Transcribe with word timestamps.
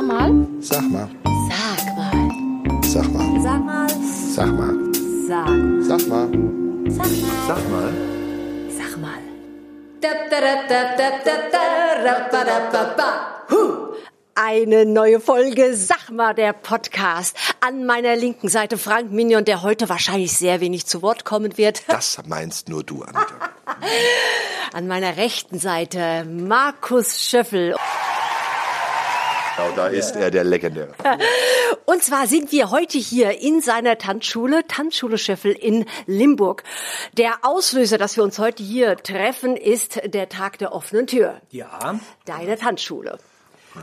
Sag 0.00 0.06
mal. 0.06 0.32
Sag 0.60 0.90
mal. 0.90 1.08
Sag 1.50 1.94
mal. 1.94 2.82
Sag 2.82 3.12
mal. 3.12 3.28
Sag 3.38 3.60
mal. 3.60 3.88
Sag 4.32 4.50
mal. 4.56 4.74
Sag. 5.28 5.46
Mal. 5.46 5.82
Sag 5.82 6.08
mal. 6.08 6.30
Sag 6.88 7.68
mal. 7.68 7.92
Sag 8.70 8.98
mal. 8.98 9.20
Eine 14.34 14.86
neue 14.86 15.20
Folge 15.20 15.76
Sag 15.76 16.08
mal, 16.08 16.34
der 16.34 16.54
Podcast. 16.54 17.36
An 17.60 17.84
meiner 17.84 18.16
linken 18.16 18.48
Seite 18.48 18.78
Frank 18.78 19.12
Minion, 19.12 19.44
der 19.44 19.60
heute 19.60 19.90
wahrscheinlich 19.90 20.32
sehr 20.32 20.62
wenig 20.62 20.86
zu 20.86 21.02
Wort 21.02 21.26
kommen 21.26 21.58
wird. 21.58 21.82
Das 21.88 22.18
meinst 22.26 22.70
nur 22.70 22.84
du, 22.84 23.02
Anita. 23.02 23.34
An 24.72 24.86
meiner 24.86 25.18
rechten 25.18 25.58
Seite 25.58 26.24
Markus 26.24 27.22
Schöffel. 27.22 27.76
Genau, 29.60 29.76
da 29.76 29.88
ist 29.88 30.16
er 30.16 30.30
der 30.30 30.44
Legendäre. 30.44 30.94
Und 31.84 32.02
zwar 32.02 32.26
sind 32.26 32.50
wir 32.50 32.70
heute 32.70 32.96
hier 32.96 33.40
in 33.40 33.60
seiner 33.60 33.98
Tanzschule, 33.98 34.66
Tanzschule 34.66 35.18
Schöffel 35.18 35.52
in 35.52 35.84
Limburg. 36.06 36.64
Der 37.12 37.40
Auslöser, 37.42 37.98
dass 37.98 38.16
wir 38.16 38.24
uns 38.24 38.38
heute 38.38 38.62
hier 38.62 38.96
treffen, 38.96 39.56
ist 39.56 40.00
der 40.04 40.30
Tag 40.30 40.58
der 40.58 40.72
offenen 40.72 41.06
Tür. 41.06 41.42
Ja. 41.50 42.00
Deine 42.24 42.56
Tanzschule. 42.56 43.18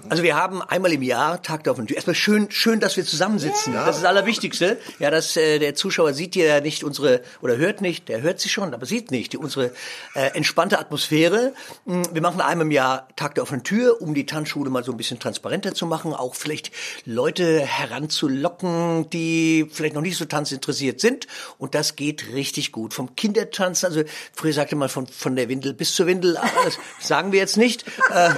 Also 0.09 0.23
wir 0.23 0.35
haben 0.35 0.61
einmal 0.61 0.91
im 0.91 1.01
Jahr 1.01 1.41
Tag 1.41 1.63
der 1.63 1.71
offenen 1.71 1.87
Tür. 1.87 1.95
Erstmal 1.95 2.15
schön, 2.15 2.51
schön, 2.51 2.79
dass 2.79 2.97
wir 2.97 3.05
zusammensitzen. 3.05 3.73
Das 3.73 3.95
ist 3.95 4.03
das 4.03 4.09
Allerwichtigste. 4.09 4.77
Ja, 4.99 5.11
dass 5.11 5.37
äh, 5.37 5.59
der 5.59 5.75
Zuschauer 5.75 6.13
sieht 6.13 6.35
ja 6.35 6.59
nicht 6.59 6.83
unsere 6.83 7.21
oder 7.41 7.57
hört 7.57 7.81
nicht. 7.81 8.09
Der 8.09 8.21
hört 8.21 8.39
sie 8.39 8.49
schon, 8.49 8.73
aber 8.73 8.85
sieht 8.85 9.11
nicht 9.11 9.33
die, 9.33 9.37
unsere 9.37 9.71
äh, 10.13 10.31
entspannte 10.33 10.79
Atmosphäre. 10.79 11.53
Mm, 11.85 12.03
Wir 12.11 12.21
machen 12.21 12.41
einmal 12.41 12.65
im 12.65 12.71
Jahr 12.71 13.07
Tag 13.15 13.35
der 13.35 13.43
offenen 13.43 13.63
Tür, 13.63 14.01
um 14.01 14.13
die 14.13 14.25
Tanzschule 14.25 14.69
mal 14.69 14.83
so 14.83 14.91
ein 14.91 14.97
bisschen 14.97 15.19
transparenter 15.19 15.73
zu 15.73 15.85
machen, 15.85 16.13
auch 16.13 16.35
vielleicht 16.35 16.71
Leute 17.05 17.61
heranzulocken, 17.61 19.09
die 19.09 19.67
vielleicht 19.71 19.95
noch 19.95 20.01
nicht 20.01 20.17
so 20.17 20.25
tanzinteressiert 20.25 20.99
sind. 20.99 21.27
Und 21.57 21.75
das 21.75 21.95
geht 21.95 22.33
richtig 22.33 22.71
gut. 22.73 22.93
Vom 22.93 23.15
Kindertanzen, 23.15 23.85
also 23.87 24.03
früher 24.33 24.53
sagte 24.53 24.75
man 24.75 24.89
von 24.89 25.07
von 25.07 25.35
der 25.35 25.47
Windel 25.47 25.73
bis 25.73 25.95
zur 25.95 26.07
Windel, 26.07 26.37
das 26.65 26.77
sagen 27.07 27.31
wir 27.31 27.39
jetzt 27.39 27.57
nicht. 27.57 27.85
Äh, 28.11 28.31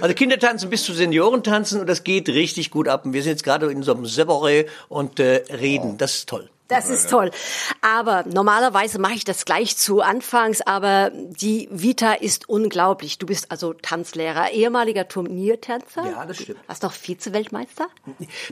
also 0.00 0.14
Kindertanzen 0.14 0.70
bis 0.74 0.82
zu 0.82 0.92
Seniorentanzen 0.92 1.80
und 1.80 1.86
das 1.86 2.02
geht 2.02 2.28
richtig 2.28 2.72
gut 2.72 2.88
ab. 2.88 3.04
Und 3.06 3.12
wir 3.12 3.22
sind 3.22 3.30
jetzt 3.30 3.44
gerade 3.44 3.70
in 3.70 3.84
so 3.84 3.94
einem 3.94 4.06
Seboré 4.06 4.66
und 4.88 5.20
äh, 5.20 5.44
reden. 5.52 5.98
Das 5.98 6.16
ist 6.16 6.28
toll. 6.28 6.50
Das 6.66 6.88
ist 6.88 7.10
toll. 7.10 7.30
Aber 7.80 8.24
normalerweise 8.26 8.98
mache 8.98 9.12
ich 9.12 9.22
das 9.22 9.44
gleich 9.44 9.76
zu 9.76 10.00
Anfangs, 10.00 10.62
aber 10.62 11.12
die 11.14 11.68
Vita 11.70 12.14
ist 12.14 12.48
unglaublich. 12.48 13.18
Du 13.18 13.26
bist 13.26 13.52
also 13.52 13.72
Tanzlehrer, 13.72 14.50
ehemaliger 14.50 15.06
Turniertänzer. 15.06 16.06
Ja, 16.10 16.26
das 16.26 16.38
stimmt. 16.38 16.58
Warst 16.66 16.82
doch 16.82 16.92
Vize-Weltmeister? 16.92 17.86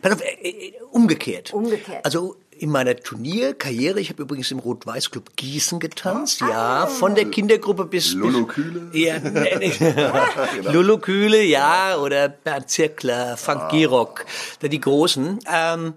Pass 0.00 0.12
auf, 0.12 0.20
äh, 0.23 0.48
äh, 0.48 0.73
umgekehrt. 0.93 1.53
Umgekehrt. 1.53 2.05
Also 2.05 2.37
in 2.63 2.71
meiner 2.71 2.95
Turnierkarriere, 2.95 3.99
ich 3.99 4.11
habe 4.11 4.23
übrigens 4.23 4.53
im 4.53 4.61
Rot-Weiß-Club 4.61 5.37
Gießen 5.37 5.81
getanzt, 5.81 6.41
ja, 6.43 6.87
von 6.87 7.17
der 7.17 7.25
Kindergruppe 7.25 7.87
bis... 7.87 8.15
Lulu 8.15 8.47
Kühle? 8.47 8.89
Ja, 8.93 9.19
nee, 9.21 9.57
nee. 9.59 10.71
Lulu 10.73 10.99
Kühle, 10.99 11.43
ja, 11.43 11.97
oder 11.97 12.29
Bernd 12.29 12.71
Zirkler, 12.71 13.37
Frank 13.37 13.71
Girock, 13.71 14.27
da 14.61 14.69
die 14.69 14.81
Großen. 14.81 15.41
Ähm, 15.53 15.95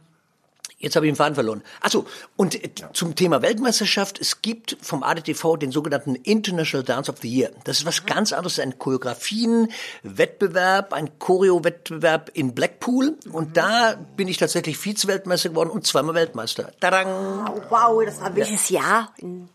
Jetzt 0.86 0.96
habe 0.96 1.06
ich 1.08 1.14
den 1.14 1.16
Faden 1.16 1.34
verloren. 1.34 1.64
Achso, 1.82 2.06
und 2.36 2.64
äh, 2.64 2.70
zum 2.94 3.16
Thema 3.16 3.42
Weltmeisterschaft, 3.42 4.22
es 4.22 4.44
gibt 4.44 4.78
vom 4.84 5.02
ADTV 5.02 5.58
den 5.58 5.72
sogenannten 5.72 6.14
International 6.14 6.84
Dance 6.84 7.12
of 7.12 7.18
the 7.24 7.28
Year. 7.28 7.50
Das 7.64 7.80
ist 7.80 7.88
was 7.88 8.06
ganz 8.06 8.34
anderes, 8.34 8.60
ein 8.60 8.78
Choreografien-Wettbewerb, 8.78 10.94
ein 10.94 11.18
Choreo-Wettbewerb 11.18 12.30
in 12.36 12.54
Blackpool. 12.54 13.18
Und 13.32 13.58
da 13.58 13.96
bin 14.16 14.28
ich 14.28 14.38
tatsächlich 14.38 14.78
Vize-Weltmeister 14.78 15.50
geworden 15.50 15.72
und 15.72 15.88
zweimal 15.88 16.14
Weltmeister. 16.14 16.72
Tadang! 16.80 17.48
Oh, 17.48 17.62
wow, 17.70 18.06
das 18.06 18.22
war 18.22 18.36
welches 18.36 18.70
Jahr? 18.70 19.12
In 19.18 19.50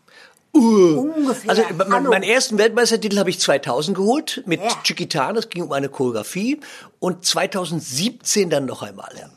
Ungefähr. 0.53 1.49
Also 1.49 1.63
mein, 1.87 2.03
meinen 2.03 2.23
ersten 2.23 2.57
Weltmeistertitel 2.57 3.19
habe 3.19 3.29
ich 3.29 3.39
2000 3.39 3.95
geholt 3.95 4.43
mit 4.45 4.61
Ja. 4.61 4.67
Chiquitana, 4.83 5.31
das 5.31 5.47
ging 5.47 5.63
um 5.63 5.71
eine 5.71 5.87
Choreografie 5.87 6.59
und 6.99 7.23
2017 7.23 8.49
dann 8.49 8.65
noch 8.65 8.81
einmal. 8.81 9.13
Ja. 9.17 9.29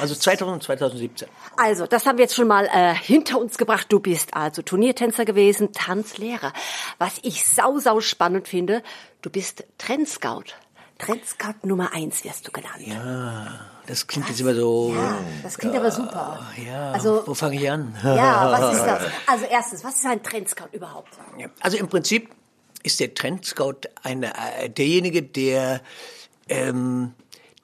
Also 0.00 0.14
2000 0.14 0.54
und 0.54 0.62
2017. 0.62 1.28
Also, 1.56 1.86
das 1.86 2.06
haben 2.06 2.18
wir 2.18 2.24
jetzt 2.24 2.34
schon 2.34 2.46
mal 2.48 2.66
äh, 2.72 2.94
hinter 2.94 3.38
uns 3.38 3.58
gebracht. 3.58 3.86
Du 3.90 4.00
bist 4.00 4.34
also 4.34 4.62
Turniertänzer 4.62 5.24
gewesen, 5.24 5.72
Tanzlehrer. 5.72 6.52
Was 6.98 7.14
ich 7.22 7.46
sau, 7.46 7.78
sau 7.78 8.00
spannend 8.00 8.48
finde, 8.48 8.82
du 9.22 9.30
bist 9.30 9.64
Trendscout. 9.78 10.44
Trendscout 10.98 11.54
Nummer 11.66 11.92
eins 11.92 12.24
wirst 12.24 12.46
du 12.48 12.50
genannt. 12.52 12.80
Ja, 12.84 13.60
Das 13.86 14.06
klingt 14.06 14.28
jetzt 14.28 14.40
immer 14.40 14.54
so. 14.54 14.94
das 15.42 15.56
klingt 15.56 15.76
aber 15.76 15.90
super. 15.92 16.44
Ja, 16.66 16.90
Also, 16.92 17.22
wo 17.26 17.34
fange 17.34 17.56
ich 17.56 17.70
an? 17.70 17.96
ja, 18.02 18.50
was 18.58 18.74
ist 18.74 18.84
das? 18.84 19.02
Also 19.26 19.44
erstens, 19.48 19.84
was 19.84 19.94
ist 19.96 20.06
ein 20.06 20.22
Trendscout 20.22 20.68
überhaupt? 20.72 21.10
Ja. 21.38 21.46
Also 21.60 21.76
im 21.76 21.88
Prinzip 21.88 22.30
ist 22.82 22.98
der 23.00 23.14
Trendscout 23.14 23.82
eine, 24.02 24.32
äh, 24.58 24.68
derjenige, 24.70 25.22
der 25.22 25.80
ähm, 26.48 27.12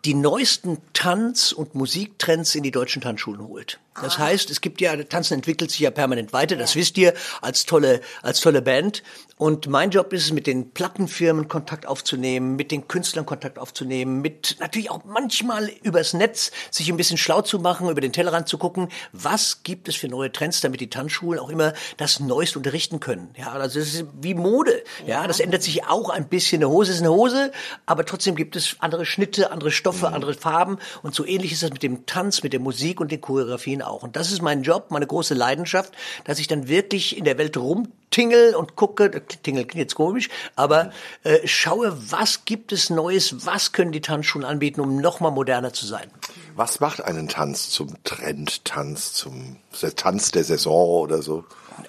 die 0.04 0.14
neuesten 0.14 0.78
Tanz- 0.92 1.52
und 1.52 1.74
Musiktrends 1.74 2.54
in 2.54 2.62
die 2.62 2.70
deutschen 2.70 3.02
Tanzschulen 3.02 3.46
holt. 3.46 3.80
Das 4.00 4.18
heißt, 4.18 4.50
es 4.50 4.60
gibt 4.60 4.80
ja, 4.80 4.96
Tanzen 5.04 5.34
entwickelt 5.34 5.70
sich 5.70 5.80
ja 5.80 5.90
permanent 5.90 6.32
weiter, 6.32 6.56
das 6.56 6.74
wisst 6.74 6.98
ihr, 6.98 7.14
als 7.40 7.64
tolle, 7.64 8.00
als 8.22 8.40
tolle 8.40 8.60
Band. 8.60 9.02
Und 9.36 9.66
mein 9.66 9.90
Job 9.90 10.12
ist 10.12 10.24
es, 10.24 10.32
mit 10.32 10.46
den 10.46 10.70
Plattenfirmen 10.70 11.48
Kontakt 11.48 11.86
aufzunehmen, 11.86 12.54
mit 12.54 12.70
den 12.70 12.86
Künstlern 12.86 13.26
Kontakt 13.26 13.58
aufzunehmen, 13.58 14.20
mit 14.20 14.56
natürlich 14.60 14.90
auch 14.90 15.04
manchmal 15.04 15.70
übers 15.82 16.14
Netz 16.14 16.52
sich 16.70 16.88
ein 16.88 16.96
bisschen 16.96 17.18
schlau 17.18 17.42
zu 17.42 17.58
machen, 17.58 17.88
über 17.88 18.00
den 18.00 18.12
Tellerrand 18.12 18.48
zu 18.48 18.58
gucken, 18.58 18.88
was 19.12 19.64
gibt 19.64 19.88
es 19.88 19.96
für 19.96 20.08
neue 20.08 20.30
Trends, 20.30 20.60
damit 20.60 20.80
die 20.80 20.88
Tanzschulen 20.88 21.40
auch 21.40 21.48
immer 21.48 21.72
das 21.96 22.20
Neueste 22.20 22.58
unterrichten 22.58 23.00
können. 23.00 23.30
Ja, 23.36 23.52
also 23.52 23.80
es 23.80 23.94
ist 23.94 24.04
wie 24.20 24.34
Mode. 24.34 24.84
Ja, 25.04 25.26
das 25.26 25.40
ändert 25.40 25.62
sich 25.62 25.84
auch 25.84 26.10
ein 26.10 26.28
bisschen. 26.28 26.62
Eine 26.62 26.70
Hose 26.70 26.92
ist 26.92 27.00
eine 27.00 27.10
Hose, 27.10 27.50
aber 27.86 28.04
trotzdem 28.04 28.36
gibt 28.36 28.54
es 28.54 28.76
andere 28.78 29.04
Schnitte, 29.04 29.50
andere 29.50 29.72
Stoffe, 29.72 30.12
andere 30.12 30.34
Farben. 30.34 30.78
Und 31.02 31.14
so 31.14 31.26
ähnlich 31.26 31.52
ist 31.52 31.64
das 31.64 31.72
mit 31.72 31.82
dem 31.82 32.06
Tanz, 32.06 32.42
mit 32.44 32.52
der 32.52 32.60
Musik 32.60 33.00
und 33.00 33.10
den 33.10 33.20
Choreografien 33.20 33.82
auch. 33.86 34.02
Und 34.02 34.16
das 34.16 34.32
ist 34.32 34.42
mein 34.42 34.62
Job, 34.62 34.90
meine 34.90 35.06
große 35.06 35.34
Leidenschaft, 35.34 35.92
dass 36.24 36.38
ich 36.38 36.46
dann 36.46 36.68
wirklich 36.68 37.16
in 37.16 37.24
der 37.24 37.38
Welt 37.38 37.56
rumtingel 37.56 38.54
und 38.54 38.76
gucke, 38.76 39.22
Tingel 39.42 39.64
klingt 39.64 39.82
jetzt 39.82 39.94
komisch, 39.94 40.28
aber 40.56 40.90
äh, 41.22 41.46
schaue, 41.46 41.96
was 42.10 42.44
gibt 42.44 42.72
es 42.72 42.90
Neues, 42.90 43.46
was 43.46 43.72
können 43.72 43.92
die 43.92 44.00
Tanzschulen 44.00 44.46
anbieten, 44.46 44.80
um 44.80 44.96
noch 45.00 45.20
mal 45.20 45.30
moderner 45.30 45.72
zu 45.72 45.86
sein. 45.86 46.10
Was 46.56 46.80
macht 46.80 47.02
einen 47.02 47.28
Tanz 47.28 47.70
zum 47.70 48.02
Trendtanz, 48.04 49.12
zum 49.12 49.56
Tanz 49.96 50.30
der 50.30 50.44
Saison 50.44 51.02
oder 51.02 51.22
so? 51.22 51.44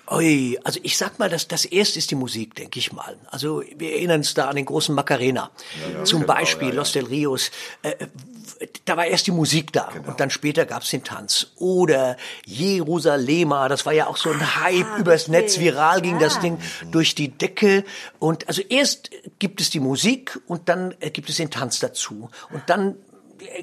Ui, 0.10 0.60
also 0.64 0.80
ich 0.84 0.98
sag 0.98 1.20
mal, 1.20 1.30
das, 1.30 1.48
das 1.48 1.66
erste 1.66 2.00
ist 2.00 2.12
die 2.12 2.16
Musik, 2.16 2.56
denke 2.56 2.80
ich 2.80 2.92
mal. 2.92 3.18
Also 3.28 3.64
wir 3.76 3.94
erinnern 3.94 4.20
uns 4.20 4.34
da 4.34 4.50
an 4.50 4.56
den 4.56 4.66
großen 4.66 4.94
Macarena. 4.94 5.52
Zum 6.04 6.22
genau, 6.22 6.34
Beispiel 6.34 6.70
ja, 6.70 6.74
ja. 6.74 6.80
Los 6.80 6.92
del 6.92 7.06
Rios. 7.06 7.52
Äh, 7.82 7.96
da 8.86 8.98
war 8.98 9.06
erst 9.06 9.28
die 9.28 9.32
Musik 9.32 9.72
da 9.74 9.90
Genau. 9.94 10.10
und 10.10 10.20
dann 10.20 10.30
später 10.30 10.66
gab's 10.66 10.90
den 10.90 11.04
Tanz. 11.04 11.48
Oder 11.56 12.18
Jerusalema, 12.46 13.70
das 13.70 13.86
war 13.86 13.94
ja 13.94 14.08
auch 14.08 14.18
so 14.18 14.32
ein 14.32 14.64
Hype 14.64 14.98
übers 15.00 15.28
Netz, 15.28 15.54
wirklich, 15.58 15.74
viral 15.74 16.02
ging 16.02 16.20
das 16.20 16.36
ja. 16.36 16.42
Ding 16.42 16.58
durch 16.92 17.16
die 17.16 17.30
Decke. 17.30 17.84
Und 18.20 18.48
also 18.48 18.62
erst 18.62 19.10
gibt 19.40 19.62
es 19.62 19.70
die 19.70 19.80
Musik 19.80 20.40
und 20.48 20.70
dann 20.70 20.94
äh, 21.00 21.10
gibt 21.10 21.30
es 21.30 21.38
den 21.38 21.50
Tanz 21.52 21.80
dazu. 21.80 22.30
Und 22.52 22.64
dann 22.68 22.96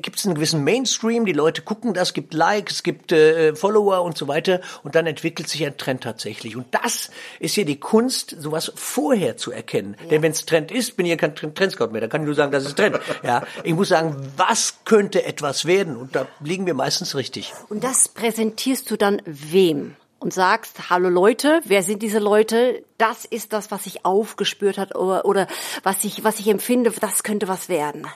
gibt 0.00 0.18
es 0.18 0.26
einen 0.26 0.34
gewissen 0.34 0.64
Mainstream, 0.64 1.24
die 1.26 1.32
Leute 1.32 1.62
gucken 1.62 1.94
das, 1.94 2.14
gibt 2.14 2.34
Likes, 2.34 2.76
es 2.76 2.82
gibt 2.82 3.12
äh, 3.12 3.54
Follower 3.54 4.02
und 4.02 4.16
so 4.16 4.28
weiter 4.28 4.60
und 4.82 4.94
dann 4.94 5.06
entwickelt 5.06 5.48
sich 5.48 5.64
ein 5.64 5.76
Trend 5.76 6.02
tatsächlich. 6.02 6.56
Und 6.56 6.66
das 6.72 7.10
ist 7.38 7.56
ja 7.56 7.64
die 7.64 7.78
Kunst, 7.78 8.36
sowas 8.38 8.72
vorher 8.74 9.36
zu 9.36 9.52
erkennen. 9.52 9.96
Denn 10.10 10.22
wenn 10.22 10.32
es 10.32 10.46
Trend 10.46 10.70
ist, 10.70 10.96
bin 10.96 11.06
ich 11.06 11.10
ja 11.10 11.16
kein 11.16 11.34
Trend- 11.34 11.56
Trendscout 11.56 11.88
mehr, 11.88 12.00
dann 12.00 12.10
kann 12.10 12.22
ich 12.22 12.26
nur 12.26 12.34
sagen, 12.34 12.52
das 12.52 12.64
ist 12.64 12.76
Trend. 12.76 12.98
Ja, 13.22 13.44
ich 13.62 13.74
muss 13.74 13.88
sagen, 13.88 14.16
was 14.36 14.78
könnte 14.84 15.24
etwas 15.24 15.64
werden? 15.64 15.96
Und 15.96 16.16
da 16.16 16.26
liegen 16.40 16.66
wir 16.66 16.74
meistens 16.74 17.14
richtig. 17.14 17.52
Und 17.68 17.84
das 17.84 18.08
präsentierst 18.08 18.90
du 18.90 18.96
dann 18.96 19.22
wem? 19.24 19.96
Und 20.18 20.32
sagst, 20.32 20.88
hallo 20.88 21.08
Leute, 21.08 21.60
wer 21.64 21.82
sind 21.82 22.00
diese 22.00 22.20
Leute? 22.20 22.84
Das 22.96 23.24
ist 23.24 23.52
das, 23.52 23.72
was 23.72 23.86
ich 23.86 24.04
aufgespürt 24.04 24.78
hat 24.78 24.94
oder, 24.94 25.24
oder 25.24 25.48
was 25.82 26.04
ich, 26.04 26.22
was 26.22 26.38
ich 26.38 26.46
empfinde, 26.46 26.92
das 27.00 27.24
könnte 27.24 27.48
was 27.48 27.68
werden. 27.68 28.06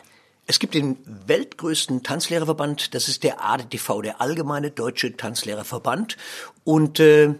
Es 0.48 0.60
gibt 0.60 0.74
den 0.74 0.96
weltgrößten 1.26 2.04
Tanzlehrerverband, 2.04 2.94
das 2.94 3.08
ist 3.08 3.24
der 3.24 3.44
ADTV, 3.44 4.00
der 4.02 4.20
Allgemeine 4.20 4.70
Deutsche 4.70 5.16
Tanzlehrerverband. 5.16 6.16
Und 6.62 7.00
äh, 7.00 7.34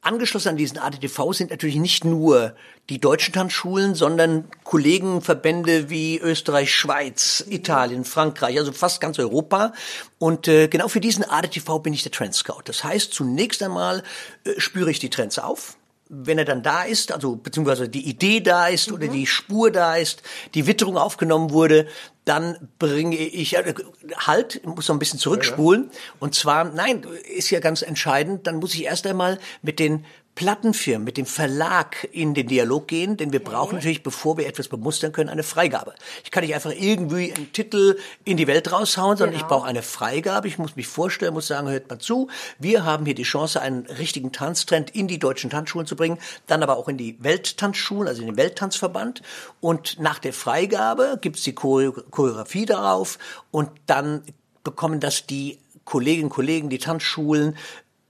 angeschlossen 0.00 0.50
an 0.50 0.56
diesen 0.56 0.78
ADTV 0.78 1.32
sind 1.32 1.50
natürlich 1.50 1.74
nicht 1.76 2.04
nur 2.04 2.54
die 2.88 3.00
deutschen 3.00 3.34
Tanzschulen, 3.34 3.96
sondern 3.96 4.44
Kollegenverbände 4.62 5.90
wie 5.90 6.20
Österreich, 6.20 6.72
Schweiz, 6.72 7.44
Italien, 7.48 8.04
Frankreich, 8.04 8.56
also 8.56 8.70
fast 8.70 9.00
ganz 9.00 9.18
Europa. 9.18 9.72
Und 10.18 10.46
äh, 10.46 10.68
genau 10.68 10.86
für 10.86 11.00
diesen 11.00 11.24
ADTV 11.24 11.80
bin 11.80 11.92
ich 11.92 12.04
der 12.04 12.12
Trend 12.12 12.34
Scout. 12.34 12.62
Das 12.66 12.84
heißt, 12.84 13.12
zunächst 13.12 13.60
einmal 13.60 14.04
äh, 14.44 14.52
spüre 14.58 14.92
ich 14.92 15.00
die 15.00 15.10
Trends 15.10 15.40
auf 15.40 15.76
wenn 16.14 16.36
er 16.36 16.44
dann 16.44 16.62
da 16.62 16.82
ist, 16.82 17.10
also 17.10 17.36
beziehungsweise 17.36 17.88
die 17.88 18.06
Idee 18.06 18.40
da 18.40 18.66
ist 18.66 18.88
mhm. 18.88 18.96
oder 18.96 19.08
die 19.08 19.26
Spur 19.26 19.70
da 19.70 19.96
ist, 19.96 20.22
die 20.54 20.66
Witterung 20.66 20.98
aufgenommen 20.98 21.52
wurde, 21.52 21.86
dann 22.26 22.68
bringe 22.78 23.16
ich 23.16 23.56
äh, 23.56 23.74
halt, 24.18 24.60
muss 24.66 24.88
noch 24.88 24.94
ein 24.94 24.98
bisschen 24.98 25.18
zurückspulen. 25.18 25.84
Ja, 25.84 25.90
ja. 25.90 26.12
Und 26.20 26.34
zwar, 26.34 26.64
nein, 26.64 27.06
ist 27.34 27.50
ja 27.50 27.60
ganz 27.60 27.80
entscheidend, 27.80 28.46
dann 28.46 28.56
muss 28.56 28.74
ich 28.74 28.84
erst 28.84 29.06
einmal 29.06 29.38
mit 29.62 29.78
den 29.78 30.04
Plattenfirmen, 30.34 31.04
mit 31.04 31.18
dem 31.18 31.26
Verlag 31.26 32.08
in 32.10 32.32
den 32.32 32.46
Dialog 32.46 32.88
gehen, 32.88 33.18
denn 33.18 33.32
wir 33.32 33.44
brauchen 33.44 33.74
natürlich, 33.74 34.02
bevor 34.02 34.38
wir 34.38 34.46
etwas 34.46 34.68
bemustern 34.68 35.12
können, 35.12 35.28
eine 35.28 35.42
Freigabe. 35.42 35.94
Ich 36.24 36.30
kann 36.30 36.42
nicht 36.42 36.54
einfach 36.54 36.72
irgendwie 36.74 37.34
einen 37.34 37.52
Titel 37.52 37.98
in 38.24 38.38
die 38.38 38.46
Welt 38.46 38.72
raushauen, 38.72 39.18
sondern 39.18 39.34
genau. 39.34 39.44
ich 39.44 39.48
brauche 39.48 39.66
eine 39.66 39.82
Freigabe. 39.82 40.48
Ich 40.48 40.56
muss 40.56 40.74
mich 40.74 40.88
vorstellen, 40.88 41.34
muss 41.34 41.48
sagen, 41.48 41.68
hört 41.68 41.90
mal 41.90 41.98
zu, 41.98 42.28
wir 42.58 42.84
haben 42.84 43.04
hier 43.04 43.14
die 43.14 43.24
Chance, 43.24 43.60
einen 43.60 43.84
richtigen 43.86 44.32
Tanztrend 44.32 44.90
in 44.94 45.06
die 45.06 45.18
deutschen 45.18 45.50
Tanzschulen 45.50 45.86
zu 45.86 45.96
bringen, 45.96 46.18
dann 46.46 46.62
aber 46.62 46.78
auch 46.78 46.88
in 46.88 46.96
die 46.96 47.22
Welttanzschulen, 47.22 48.08
also 48.08 48.22
in 48.22 48.28
den 48.28 48.36
Welttanzverband. 48.38 49.20
Und 49.60 50.00
nach 50.00 50.18
der 50.18 50.32
Freigabe 50.32 51.18
gibt's 51.20 51.42
die 51.42 51.54
Choreografie 51.54 52.64
darauf 52.64 53.18
und 53.50 53.68
dann 53.86 54.22
bekommen 54.64 54.98
das 54.98 55.26
die 55.26 55.58
Kolleginnen 55.84 56.24
und 56.24 56.30
Kollegen, 56.30 56.70
die 56.70 56.78
Tanzschulen 56.78 57.56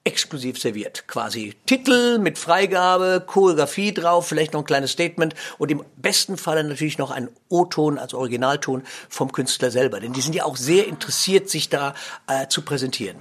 exklusiv 0.05 0.59
serviert. 0.59 1.07
Quasi 1.07 1.55
Titel 1.67 2.19
mit 2.19 2.39
Freigabe, 2.39 3.23
Choreografie 3.27 3.95
drauf, 3.95 4.27
vielleicht 4.27 4.53
noch 4.53 4.61
ein 4.61 4.67
kleines 4.67 4.93
Statement 4.93 5.35
und 5.59 5.71
im 5.71 5.85
besten 5.97 6.37
Falle 6.37 6.65
natürlich 6.65 6.99
noch 6.99 7.11
ein 7.11 7.29
O-Ton 7.49 7.99
als 7.99 8.15
Originalton 8.15 8.83
vom 9.09 9.33
Künstler 9.33 9.71
selber. 9.71 10.01
Denn 10.01 10.13
die 10.13 10.21
sind 10.21 10.35
ja 10.35 10.45
auch 10.45 10.57
sehr 10.57 10.87
interessiert, 10.87 11.49
sich 11.49 11.69
da 11.69 11.95
äh, 12.27 12.49
zu 12.49 12.63
präsentieren. 12.63 13.19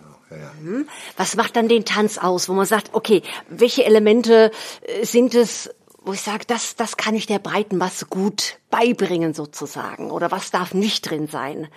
Mhm. 0.62 0.88
Was 1.18 1.36
macht 1.36 1.56
dann 1.56 1.68
den 1.68 1.86
Tanz 1.86 2.18
aus, 2.18 2.48
wo 2.50 2.54
man 2.54 2.66
sagt, 2.66 2.92
okay, 2.94 3.22
welche 3.50 3.84
Elemente 3.84 4.52
äh, 4.82 5.06
sind 5.06 5.36
es, 5.36 5.70
wo 6.04 6.14
ich 6.14 6.22
sage, 6.22 6.46
das, 6.48 6.76
das 6.76 6.98
kann 6.98 7.16
ich 7.16 7.28
der 7.28 7.40
breiten 7.40 7.78
Masse 7.78 8.06
gut 8.06 8.58
beibringen 8.70 9.34
sozusagen 9.34 10.10
oder 10.10 10.32
was 10.32 10.50
darf 10.52 10.74
nicht 10.74 11.10
drin 11.10 11.28
sein? 11.28 11.68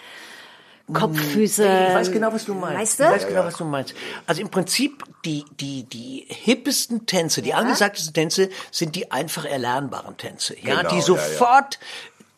Kopffüße. 0.92 1.64
Ich 1.64 1.94
weiß 1.94 2.12
genau, 2.12 2.32
was 2.32 2.44
du 2.44 2.54
meinst. 2.54 2.78
Weißt 2.78 3.00
du? 3.00 3.04
Ich 3.04 3.10
weiß 3.10 3.28
genau, 3.28 3.44
was 3.44 3.56
du 3.56 3.64
meinst. 3.64 3.94
Also 4.26 4.42
im 4.42 4.50
Prinzip 4.50 5.02
die 5.24 5.44
die 5.58 5.84
die 5.84 6.26
hippesten 6.28 7.06
Tänze, 7.06 7.40
die 7.40 7.50
ja. 7.50 7.56
angesagtesten 7.56 8.12
Tänze 8.12 8.50
sind 8.70 8.94
die 8.94 9.10
einfach 9.10 9.46
erlernbaren 9.46 10.18
Tänze, 10.18 10.54
ja, 10.60 10.82
genau, 10.82 10.94
die 10.94 11.00
sofort 11.00 11.78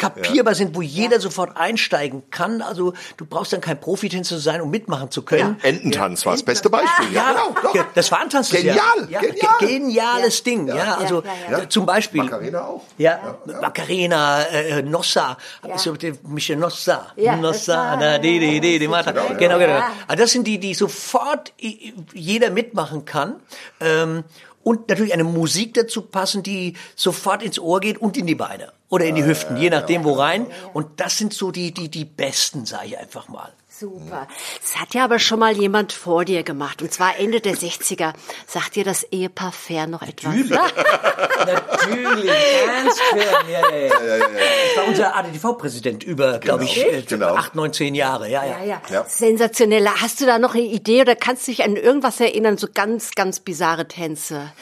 ja, 0.00 0.08
ja 0.08 0.22
kapierbar 0.22 0.54
sind, 0.54 0.74
wo 0.74 0.82
jeder 0.82 1.20
sofort 1.20 1.56
einsteigen 1.56 2.22
kann. 2.30 2.62
Also 2.62 2.92
du 3.16 3.26
brauchst 3.26 3.52
dann 3.52 3.60
kein 3.60 3.80
Profitänzer 3.80 4.36
zu 4.36 4.40
sein, 4.40 4.60
um 4.60 4.70
mitmachen 4.70 5.10
zu 5.10 5.22
können. 5.22 5.56
Ja. 5.62 5.68
Ententanz 5.68 6.26
war 6.26 6.32
das 6.32 6.42
beste 6.42 6.70
Beispiel. 6.70 7.12
Ja, 7.12 7.32
ja 7.32 7.32
genau. 7.32 7.54
Doch. 7.62 7.86
Das 7.94 8.10
war 8.12 8.20
ein 8.20 8.30
Tanz. 8.30 8.50
Genial, 8.50 8.76
ja. 9.08 9.20
genial. 9.20 9.54
Geniales 9.60 10.42
Ding. 10.42 10.68
Ja, 10.68 10.96
also 10.96 11.22
zum 11.68 11.86
Beispiel. 11.86 12.22
Macarena 12.22 12.64
auch. 12.64 12.82
Ja, 12.98 13.38
Macarena, 13.60 14.42
äh, 14.42 14.82
Nossa, 14.82 15.36
ja. 15.66 15.78
so, 15.78 15.94
Michel 16.24 16.56
Nossa, 16.56 17.12
Nossa, 17.40 17.96
da, 17.96 18.18
die, 18.18 18.38
die, 18.38 18.60
die, 18.60 18.78
die, 18.78 18.88
Martha. 18.88 19.12
Genau, 19.12 19.34
genau. 19.38 19.58
genau. 19.58 19.82
Also 20.06 20.22
das 20.22 20.32
sind 20.32 20.46
die, 20.46 20.58
die 20.58 20.74
sofort 20.74 21.52
jeder 22.12 22.50
mitmachen 22.50 23.04
kann. 23.04 23.36
Ähm, 23.80 24.24
und 24.66 24.88
natürlich 24.88 25.12
eine 25.12 25.22
Musik 25.22 25.74
dazu 25.74 26.02
passen, 26.02 26.42
die 26.42 26.74
sofort 26.96 27.40
ins 27.40 27.60
Ohr 27.60 27.78
geht 27.78 27.98
und 27.98 28.16
in 28.16 28.26
die 28.26 28.34
Beine 28.34 28.72
oder 28.88 29.04
in 29.04 29.14
die 29.14 29.24
Hüften, 29.24 29.56
je 29.56 29.70
nachdem 29.70 30.02
wo 30.02 30.14
rein. 30.14 30.48
Und 30.72 30.98
das 30.98 31.18
sind 31.18 31.32
so 31.32 31.52
die 31.52 31.70
die 31.70 31.88
die 31.88 32.04
besten, 32.04 32.66
sage 32.66 32.86
ich 32.86 32.98
einfach 32.98 33.28
mal. 33.28 33.52
Super. 33.78 34.26
Das 34.62 34.76
hat 34.76 34.94
ja 34.94 35.04
aber 35.04 35.18
schon 35.18 35.38
mal 35.38 35.54
jemand 35.54 35.92
vor 35.92 36.24
dir 36.24 36.42
gemacht. 36.42 36.80
Und 36.80 36.92
zwar 36.92 37.18
Ende 37.18 37.40
der 37.40 37.54
60er. 37.54 38.14
Sagt 38.46 38.74
dir 38.74 38.84
das 38.84 39.02
Ehepaar 39.02 39.52
Fern 39.52 39.90
noch 39.90 40.00
etwas? 40.00 40.34
Natürlich. 40.34 40.50
Natürlich. 41.46 42.30
Ernst 42.30 43.00
Fern. 43.00 43.48
Ja, 43.50 43.70
ja, 43.70 43.76
ja. 43.76 43.86
ja, 43.86 44.04
ja, 44.04 44.16
ja. 44.16 44.28
Das 44.28 44.76
war 44.76 44.88
unser 44.88 45.16
ADTV-Präsident 45.16 46.04
über, 46.04 46.38
glaube 46.38 46.64
ich, 46.64 46.78
äh, 46.78 47.02
genau. 47.02 47.34
acht, 47.34 47.54
neun, 47.54 47.74
zehn 47.74 47.94
Jahre. 47.94 48.30
Ja, 48.30 48.44
ja. 48.44 48.64
ja, 48.64 48.82
ja. 48.90 49.04
Sensationell. 49.06 49.86
Hast 49.86 50.22
du 50.22 50.26
da 50.26 50.38
noch 50.38 50.54
eine 50.54 50.64
Idee 50.64 51.02
oder 51.02 51.14
kannst 51.14 51.46
du 51.46 51.52
dich 51.52 51.62
an 51.62 51.76
irgendwas 51.76 52.18
erinnern? 52.18 52.56
So 52.56 52.68
ganz, 52.72 53.10
ganz 53.14 53.40
bizarre 53.40 53.86
Tänze. 53.88 54.52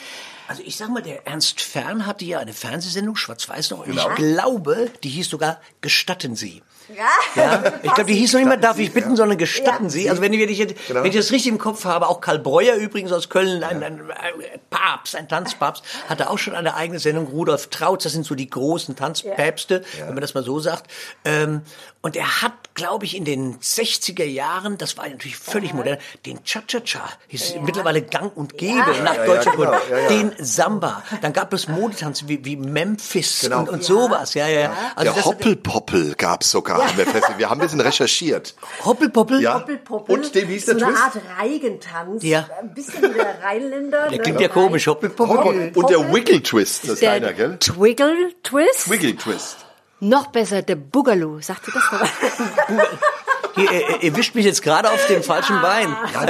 Also 0.47 0.61
ich 0.65 0.75
sag 0.75 0.89
mal, 0.89 1.01
der 1.01 1.25
Ernst 1.25 1.61
Fern 1.61 2.05
hatte 2.05 2.25
ja 2.25 2.39
eine 2.39 2.53
Fernsehsendung, 2.53 3.15
schwarz-weiß 3.15 3.71
noch. 3.71 3.85
Genau. 3.85 4.09
Ich 4.09 4.15
glaube, 4.15 4.91
die 5.03 5.09
hieß 5.09 5.29
sogar 5.29 5.61
Gestatten 5.79 6.35
Sie. 6.35 6.61
Ja. 6.89 7.09
ja 7.35 7.73
ich 7.81 7.93
glaube, 7.93 8.11
die 8.11 8.15
hieß 8.15 8.33
noch 8.33 8.39
nicht 8.39 8.49
mal, 8.49 8.57
darf 8.57 8.77
ich 8.79 8.93
bitten, 8.93 9.15
sondern 9.15 9.37
gestatten 9.37 9.85
ja. 9.85 9.89
Sie. 9.89 10.09
Also 10.09 10.21
wenn 10.21 10.33
ich, 10.33 10.39
wenn, 10.39 10.49
ich, 10.49 10.87
genau. 10.87 11.03
wenn 11.03 11.09
ich 11.09 11.15
das 11.15 11.31
richtig 11.31 11.51
im 11.51 11.57
Kopf 11.57 11.85
habe, 11.85 12.07
auch 12.07 12.21
Karl 12.21 12.39
Breuer 12.39 12.75
übrigens 12.75 13.11
aus 13.11 13.29
Köln, 13.29 13.63
ein, 13.63 13.83
ein, 13.83 14.11
ein 14.11 14.59
Papst, 14.69 15.15
ein 15.15 15.27
Tanzpapst, 15.27 15.83
hatte 16.09 16.29
auch 16.29 16.37
schon 16.37 16.55
eine 16.55 16.75
eigene 16.75 16.99
Sendung. 16.99 17.27
Rudolf 17.27 17.67
Trautz, 17.67 18.03
das 18.03 18.13
sind 18.13 18.25
so 18.25 18.35
die 18.35 18.49
großen 18.49 18.95
Tanzpäpste, 18.95 19.83
ja. 19.97 20.07
wenn 20.07 20.15
man 20.15 20.21
das 20.21 20.33
mal 20.33 20.43
so 20.43 20.59
sagt. 20.59 20.91
Ähm, 21.23 21.61
und 22.05 22.15
er 22.15 22.43
hat, 22.43 22.53
glaube 22.75 23.05
ich, 23.05 23.17
in 23.17 23.25
den 23.25 23.57
60er 23.57 24.25
Jahren, 24.25 24.77
das 24.77 24.95
war 24.95 25.09
natürlich 25.09 25.37
völlig 25.37 25.71
ja. 25.71 25.75
modern, 25.75 25.97
den 26.27 26.43
Cha-Cha-Cha, 26.43 27.01
ist 27.29 27.55
ja. 27.55 27.61
mittlerweile 27.61 28.03
gang 28.03 28.37
und 28.37 28.59
gäbe 28.59 28.77
ja. 28.77 29.01
nach 29.03 29.15
ja, 29.15 29.25
Deutschland, 29.25 29.57
genau. 29.57 30.07
den 30.07 30.31
Samba. 30.37 31.01
Dann 31.23 31.33
gab 31.33 31.51
es 31.51 31.67
Modetanz 31.67 32.27
wie, 32.27 32.45
wie 32.45 32.57
Memphis 32.57 33.39
genau. 33.41 33.61
und, 33.61 33.69
und 33.69 33.83
sowas. 33.83 34.35
Ja, 34.35 34.47
ja. 34.47 34.71
Also 34.95 35.13
Der 35.13 35.25
Hoppelpoppel 35.25 36.13
gab 36.13 36.43
es 36.43 36.51
sogar. 36.51 36.79
Wir 37.37 37.49
haben 37.49 37.59
ein 37.59 37.65
bisschen 37.65 37.81
recherchiert. 37.81 38.53
Hoppelpoppel? 38.85 39.41
Ja. 39.41 39.55
Hoppelpoppel. 39.61 40.15
Und 40.15 40.35
dem 40.35 40.47
hieß 40.47 40.65
der 40.65 40.77
so 40.77 40.85
eine 40.85 40.95
Art 40.95 41.17
Reigentanz. 41.39 42.21
Ja. 42.23 42.47
Ein 42.61 42.71
bisschen 42.75 43.01
wie 43.01 43.17
der 43.17 43.41
Rheinländer. 43.43 44.09
Der 44.11 44.19
klingt 44.19 44.41
ja 44.41 44.47
komisch. 44.47 44.85
Hoppelpoppel. 44.85 45.37
Hoppel. 45.37 45.71
Und 45.73 45.89
der 45.89 46.13
Wiggle 46.13 46.43
Twist, 46.43 46.83
das 46.83 47.01
ist 47.01 47.03
einer, 47.03 47.33
gell? 47.33 47.57
Twiggle 47.57 48.29
Twist? 48.43 49.64
Noch 49.99 50.27
besser, 50.27 50.61
der 50.61 50.75
Boogaloo. 50.75 51.41
Sagt 51.41 51.67
ihr 51.67 51.73
das 51.73 51.91
noch? 51.91 52.89
Ihr, 53.57 53.71
ihr, 53.71 54.03
ihr 54.03 54.15
wischt 54.15 54.35
mich 54.35 54.45
jetzt 54.45 54.61
gerade 54.61 54.91
auf 54.91 55.05
dem 55.07 55.23
falschen 55.23 55.61
Bein. 55.61 55.95
Ja, 56.13 56.25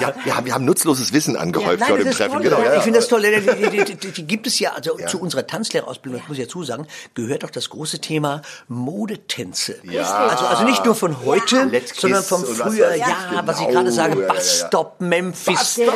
ja, 0.00 0.14
wir, 0.24 0.36
haben, 0.36 0.46
wir 0.46 0.54
haben 0.54 0.64
nutzloses 0.64 1.12
Wissen 1.12 1.36
angehäuft 1.36 1.80
ja, 1.80 1.86
vor 1.86 1.98
dem 1.98 2.10
Treffen. 2.10 2.40
Genau, 2.40 2.60
ja, 2.60 2.76
ich 2.76 2.82
finde 2.82 2.98
das 2.98 3.08
toll. 3.08 3.22
Die, 3.22 3.70
die, 3.70 3.96
die, 3.96 4.12
die, 4.12 4.26
gibt 4.26 4.46
es 4.46 4.58
ja, 4.58 4.72
also 4.72 4.96
zu 5.06 5.20
unserer 5.20 5.46
Tanzlehrerausbildung, 5.46 6.20
das 6.20 6.28
muss 6.28 6.38
ich 6.38 6.44
ja 6.44 6.48
zusagen, 6.48 6.86
gehört 7.14 7.44
auch 7.44 7.50
das 7.50 7.70
große 7.70 8.00
Thema 8.00 8.42
Modetänze. 8.68 9.76
Ja. 9.82 10.02
Also, 10.02 10.46
also 10.46 10.64
nicht 10.64 10.84
nur 10.84 10.94
von 10.94 11.24
heute, 11.24 11.70
sondern 11.94 12.22
vom 12.22 12.44
früher. 12.44 12.94
Ja, 12.94 13.06
genau. 13.30 13.42
was 13.44 13.60
ich 13.60 13.68
gerade 13.68 13.92
sage, 13.92 14.16
Bus-Stop, 14.16 15.00
Memphis. 15.00 15.76
Ja. 15.76 15.92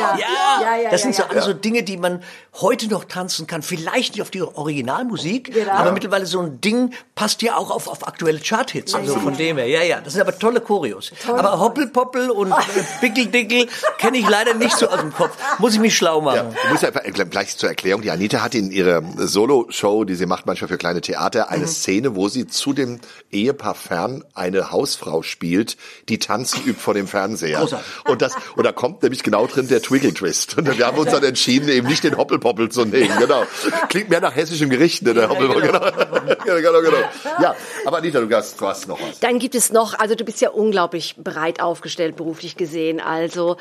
das 0.91 1.01
sind 1.01 1.15
so 1.15 1.23
alles 1.23 1.45
so 1.45 1.53
Dinge, 1.53 1.83
die 1.83 1.97
man 1.97 2.21
heute 2.61 2.87
noch 2.87 3.05
tanzen 3.05 3.47
kann. 3.47 3.61
Vielleicht 3.61 4.13
nicht 4.13 4.21
auf 4.21 4.31
die 4.31 4.41
Originalmusik, 4.41 5.53
genau. 5.53 5.71
aber 5.71 5.91
mittlerweile 5.91 6.25
so 6.25 6.39
ein 6.41 6.61
Ding 6.61 6.93
passt 7.15 7.41
ja 7.41 7.57
auch 7.57 7.71
auf, 7.71 7.87
auf 7.87 8.07
aktuelle 8.07 8.39
Charthits. 8.39 8.93
Also 8.93 9.15
von 9.19 9.35
dem 9.35 9.57
her, 9.57 9.67
ja, 9.67 9.83
ja. 9.83 10.01
Das 10.01 10.13
sind 10.13 10.21
aber 10.21 10.37
tolle 10.37 10.61
Choreos. 10.75 11.11
Toll. 11.23 11.39
Aber 11.39 11.59
Hoppelpoppel 11.59 12.29
und 12.29 12.53
Bickeldickel 13.01 13.67
kenne 13.97 14.17
ich 14.17 14.27
leider 14.27 14.53
nicht 14.53 14.77
so 14.77 14.87
aus 14.87 14.99
dem 14.99 15.13
Kopf. 15.13 15.37
Muss 15.59 15.73
ich 15.73 15.79
mich 15.79 15.95
schlau 15.95 16.21
machen. 16.21 16.35
Ja, 16.35 16.63
du 16.63 16.71
musst 16.71 16.83
einfach 16.83 17.01
gleich 17.29 17.55
zur 17.55 17.69
Erklärung. 17.69 18.01
Die 18.01 18.11
Anita 18.11 18.41
hat 18.41 18.55
in 18.55 18.71
ihrer 18.71 19.01
Solo-Show, 19.15 20.03
die 20.03 20.15
sie 20.15 20.25
macht 20.25 20.45
manchmal 20.45 20.67
für 20.67 20.77
kleine 20.77 21.01
Theater, 21.01 21.49
eine 21.49 21.63
mhm. 21.63 21.69
Szene, 21.69 22.15
wo 22.15 22.27
sie 22.27 22.47
zu 22.47 22.73
dem 22.73 22.99
Ehepaar 23.31 23.75
fern 23.75 24.23
eine 24.33 24.71
Hausfrau 24.71 25.21
spielt, 25.21 25.77
die 26.09 26.19
tanzen 26.19 26.61
übt 26.65 26.81
vor 26.81 26.93
dem 26.93 27.07
Fernseher. 27.07 27.59
Großartig. 27.59 27.87
Und 28.09 28.21
das, 28.21 28.35
und 28.55 28.65
da 28.65 28.71
kommt 28.71 29.03
nämlich 29.03 29.23
genau 29.23 29.47
drin 29.47 29.67
der 29.67 29.81
Twiggle 29.81 30.13
Twist. 30.13 30.57
Und 30.57 30.77
wir 30.77 30.85
haben 30.85 30.97
uns 30.97 31.11
dann 31.11 31.23
entschieden, 31.23 31.69
eben 31.69 31.87
nicht 31.87 32.03
den 32.03 32.17
Hoppelpoppel 32.17 32.69
zu 32.69 32.85
nehmen. 32.85 33.17
Genau. 33.17 33.43
Klingt 33.89 34.09
mehr 34.09 34.21
nach 34.21 34.35
hessischem 34.35 34.69
Gericht, 34.69 35.03
ne, 35.03 35.13
der 35.13 35.29
Hoppelpoppel. 35.29 35.61
Genau. 35.61 35.79
genau, 35.79 36.35
genau, 36.45 36.81
genau. 36.81 36.97
Ja, 37.41 37.55
aber 37.85 37.97
Anita, 37.97 38.19
du 38.19 38.35
hast, 38.35 38.59
du 38.59 38.67
hast 38.67 38.87
noch 38.87 38.99
was. 39.01 39.19
Dann 39.19 39.39
gibt 39.39 39.55
es 39.55 39.71
noch, 39.71 39.97
also 39.97 40.15
du 40.15 40.25
bist 40.25 40.41
ja 40.41 40.49
unglaublich 40.65 41.15
breit 41.17 41.61
aufgestellt, 41.61 42.15
beruflich 42.15 42.57
gesehen. 42.57 42.99
Also, 42.99 43.57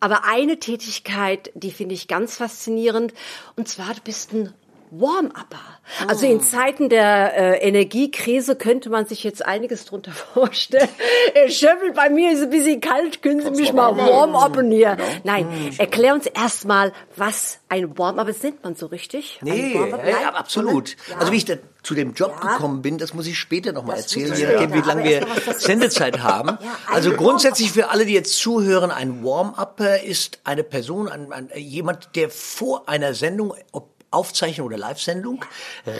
aber 0.00 0.24
eine 0.24 0.58
Tätigkeit, 0.58 1.50
die 1.54 1.70
finde 1.70 1.94
ich 1.94 2.08
ganz 2.08 2.36
faszinierend. 2.36 3.12
Und 3.56 3.68
zwar, 3.68 3.94
du 3.94 4.00
bist 4.02 4.32
ein 4.32 4.52
Warm-Upper. 4.90 5.60
Also 6.08 6.26
in 6.26 6.38
oh. 6.38 6.40
Zeiten 6.40 6.88
der 6.88 7.36
äh, 7.36 7.68
Energiekrise 7.68 8.56
könnte 8.56 8.88
man 8.88 9.06
sich 9.06 9.24
jetzt 9.24 9.44
einiges 9.44 9.84
drunter 9.84 10.12
vorstellen. 10.34 10.88
Herr 11.34 11.50
Schöffel, 11.50 11.92
bei 11.92 12.08
mir 12.08 12.32
ist 12.32 12.38
es 12.38 12.44
ein 12.44 12.50
bisschen 12.50 12.80
kalt, 12.80 13.22
können 13.22 13.40
Sie 13.40 13.50
mich 13.50 13.72
mal 13.72 13.96
warm-uppen 13.96 14.70
hier? 14.70 14.96
Genau. 14.96 15.08
Nein, 15.24 15.50
hm, 15.50 15.70
erklär 15.78 16.14
uns 16.14 16.26
erstmal, 16.26 16.92
was 17.16 17.58
ein 17.68 17.98
Warm-up 17.98 18.28
ist. 18.28 18.44
Nennt 18.44 18.62
man 18.64 18.74
so 18.76 18.86
richtig? 18.86 19.40
Nee, 19.42 19.74
ja, 19.74 20.32
absolut. 20.32 20.96
Ja. 21.10 21.18
Also 21.18 21.32
wie 21.32 21.36
ich 21.36 21.44
da 21.44 21.54
zu 21.86 21.94
dem 21.94 22.14
Job 22.14 22.34
ja. 22.42 22.52
gekommen 22.52 22.82
bin, 22.82 22.98
das 22.98 23.14
muss 23.14 23.28
ich 23.28 23.38
später 23.38 23.72
nochmal 23.72 23.98
erzählen, 23.98 24.34
je 24.34 24.46
nachdem, 24.46 24.72
wie 24.72 24.86
lange 24.86 25.04
wir 25.04 25.26
Sendezeit 25.56 26.20
haben. 26.20 26.58
also 26.92 27.12
grundsätzlich 27.12 27.70
für 27.70 27.90
alle, 27.90 28.04
die 28.06 28.12
jetzt 28.12 28.36
zuhören, 28.36 28.90
ein 28.90 29.22
Warm-Upper 29.22 30.02
ist 30.02 30.40
eine 30.42 30.64
Person, 30.64 31.08
ein, 31.08 31.32
ein, 31.32 31.48
jemand, 31.54 32.16
der 32.16 32.28
vor 32.28 32.88
einer 32.88 33.14
Sendung, 33.14 33.54
ob 33.70 33.95
Aufzeichnung 34.10 34.68
oder 34.68 34.78
Live-Sendung 34.78 35.44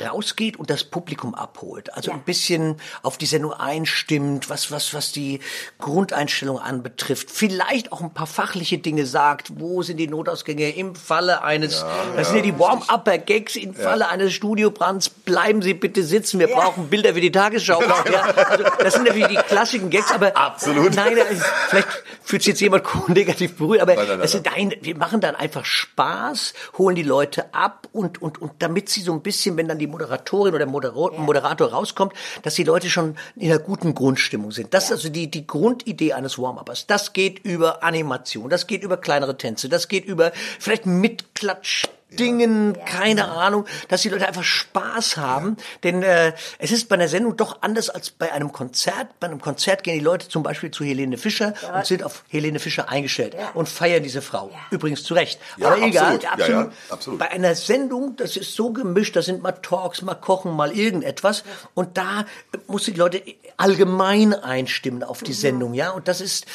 rausgeht 0.06 0.56
und 0.58 0.70
das 0.70 0.84
Publikum 0.84 1.34
abholt. 1.34 1.92
Also 1.94 2.12
ein 2.12 2.22
bisschen 2.22 2.76
auf 3.02 3.18
die 3.18 3.26
Sendung 3.26 3.52
einstimmt, 3.52 4.48
was, 4.48 4.70
was, 4.70 4.94
was 4.94 5.12
die 5.12 5.40
Grundeinstellung 5.78 6.58
anbetrifft. 6.58 7.30
Vielleicht 7.30 7.92
auch 7.92 8.00
ein 8.00 8.14
paar 8.14 8.26
fachliche 8.26 8.78
Dinge 8.78 9.06
sagt. 9.06 9.60
Wo 9.60 9.82
sind 9.82 9.98
die 9.98 10.08
Notausgänge 10.08 10.70
im 10.70 10.94
Falle 10.94 11.42
eines, 11.42 11.84
das 12.16 12.28
sind 12.28 12.36
ja 12.36 12.42
die 12.42 12.58
Warm-Upper-Gags, 12.58 13.56
im 13.56 13.74
Falle 13.74 14.08
eines 14.08 14.32
Studiobrands, 14.32 15.08
bleiben 15.08 15.62
Sie 15.62 15.74
bitte 15.74 16.02
sitzen, 16.02 16.38
wir 16.38 16.48
brauchen 16.48 16.88
Bilder 16.88 17.14
für 17.14 17.20
die 17.20 17.32
Tagesschau. 17.32 17.82
Ja, 17.82 18.22
also 18.22 18.64
das 18.78 18.94
sind 18.94 19.04
natürlich 19.04 19.28
die 19.28 19.36
klassischen 19.36 19.90
Gags, 19.90 20.12
aber 20.12 20.36
Absolut. 20.36 20.94
nein, 20.94 21.18
also 21.18 21.42
vielleicht 21.68 21.88
fühlt 22.22 22.42
sich 22.42 22.52
jetzt 22.52 22.60
jemand 22.60 22.84
negativ 23.08 23.56
berührt, 23.56 23.82
aber 23.82 23.94
Nein, 23.94 24.08
nein, 24.08 24.20
das 24.20 24.32
sind 24.32 24.54
ein, 24.54 24.74
wir 24.80 24.96
machen 24.96 25.20
dann 25.20 25.34
einfach 25.34 25.64
Spaß, 25.64 26.54
holen 26.78 26.96
die 26.96 27.02
Leute 27.02 27.54
ab 27.54 27.88
und, 27.96 28.20
und, 28.22 28.40
und 28.40 28.52
damit 28.60 28.88
sie 28.88 29.00
so 29.00 29.12
ein 29.12 29.22
bisschen, 29.22 29.56
wenn 29.56 29.68
dann 29.68 29.78
die 29.78 29.86
Moderatorin 29.86 30.54
oder 30.54 30.66
Moderator, 30.66 31.18
Moderator 31.18 31.72
rauskommt, 31.72 32.12
dass 32.42 32.54
die 32.54 32.64
Leute 32.64 32.90
schon 32.90 33.16
in 33.36 33.50
einer 33.50 33.58
guten 33.58 33.94
Grundstimmung 33.94 34.52
sind. 34.52 34.74
Das 34.74 34.84
ist 34.84 34.92
also 34.92 35.08
die, 35.08 35.30
die 35.30 35.46
Grundidee 35.46 36.12
eines 36.12 36.38
Warm-Uppers. 36.38 36.86
Das 36.86 37.12
geht 37.12 37.38
über 37.40 37.82
Animation, 37.82 38.50
das 38.50 38.66
geht 38.66 38.82
über 38.82 38.96
kleinere 38.96 39.36
Tänze, 39.36 39.68
das 39.68 39.88
geht 39.88 40.04
über 40.04 40.32
vielleicht 40.58 40.86
Mitklatsch, 40.86 41.86
Dingen, 42.10 42.78
keine 42.84 43.28
Ahnung, 43.28 43.66
dass 43.88 44.02
die 44.02 44.08
Leute 44.08 44.28
einfach 44.28 44.44
Spaß 44.44 45.16
haben. 45.16 45.56
Denn 45.82 46.02
äh, 46.02 46.32
es 46.58 46.70
ist 46.70 46.88
bei 46.88 46.94
einer 46.94 47.08
Sendung 47.08 47.36
doch 47.36 47.62
anders 47.62 47.90
als 47.90 48.10
bei 48.10 48.32
einem 48.32 48.52
Konzert. 48.52 49.18
Bei 49.18 49.26
einem 49.26 49.40
Konzert 49.40 49.82
gehen 49.82 49.98
die 49.98 50.04
Leute 50.04 50.28
zum 50.28 50.42
Beispiel 50.42 50.70
zu 50.70 50.84
Helene 50.84 51.18
Fischer 51.18 51.54
und 51.74 51.84
sind 51.84 52.04
auf 52.04 52.24
Helene 52.28 52.60
Fischer 52.60 52.88
eingestellt 52.88 53.36
und 53.54 53.68
feiern 53.68 54.02
diese 54.02 54.22
Frau. 54.22 54.50
Übrigens 54.70 55.02
zu 55.02 55.14
Recht. 55.14 55.40
Ja, 55.56 55.68
Aber 55.68 55.82
egal, 55.82 56.14
absolut. 56.14 56.38
Ja, 56.38 56.48
ja, 56.48 56.70
absolut. 56.90 57.18
Bei 57.18 57.30
einer 57.30 57.54
Sendung, 57.54 58.16
das 58.16 58.36
ist 58.36 58.54
so 58.54 58.72
gemischt, 58.72 59.16
da 59.16 59.22
sind 59.22 59.42
mal 59.42 59.52
Talks, 59.52 60.02
mal 60.02 60.14
Kochen, 60.14 60.52
mal 60.52 60.72
irgendetwas. 60.72 61.42
Und 61.74 61.98
da 61.98 62.24
muss 62.68 62.84
die 62.84 62.92
Leute 62.92 63.22
allgemein 63.56 64.32
einstimmen 64.32 65.02
auf 65.02 65.22
die 65.22 65.32
Sendung, 65.32 65.74
ja. 65.74 65.90
Und 65.90 66.08
das 66.08 66.20
ist, 66.20 66.46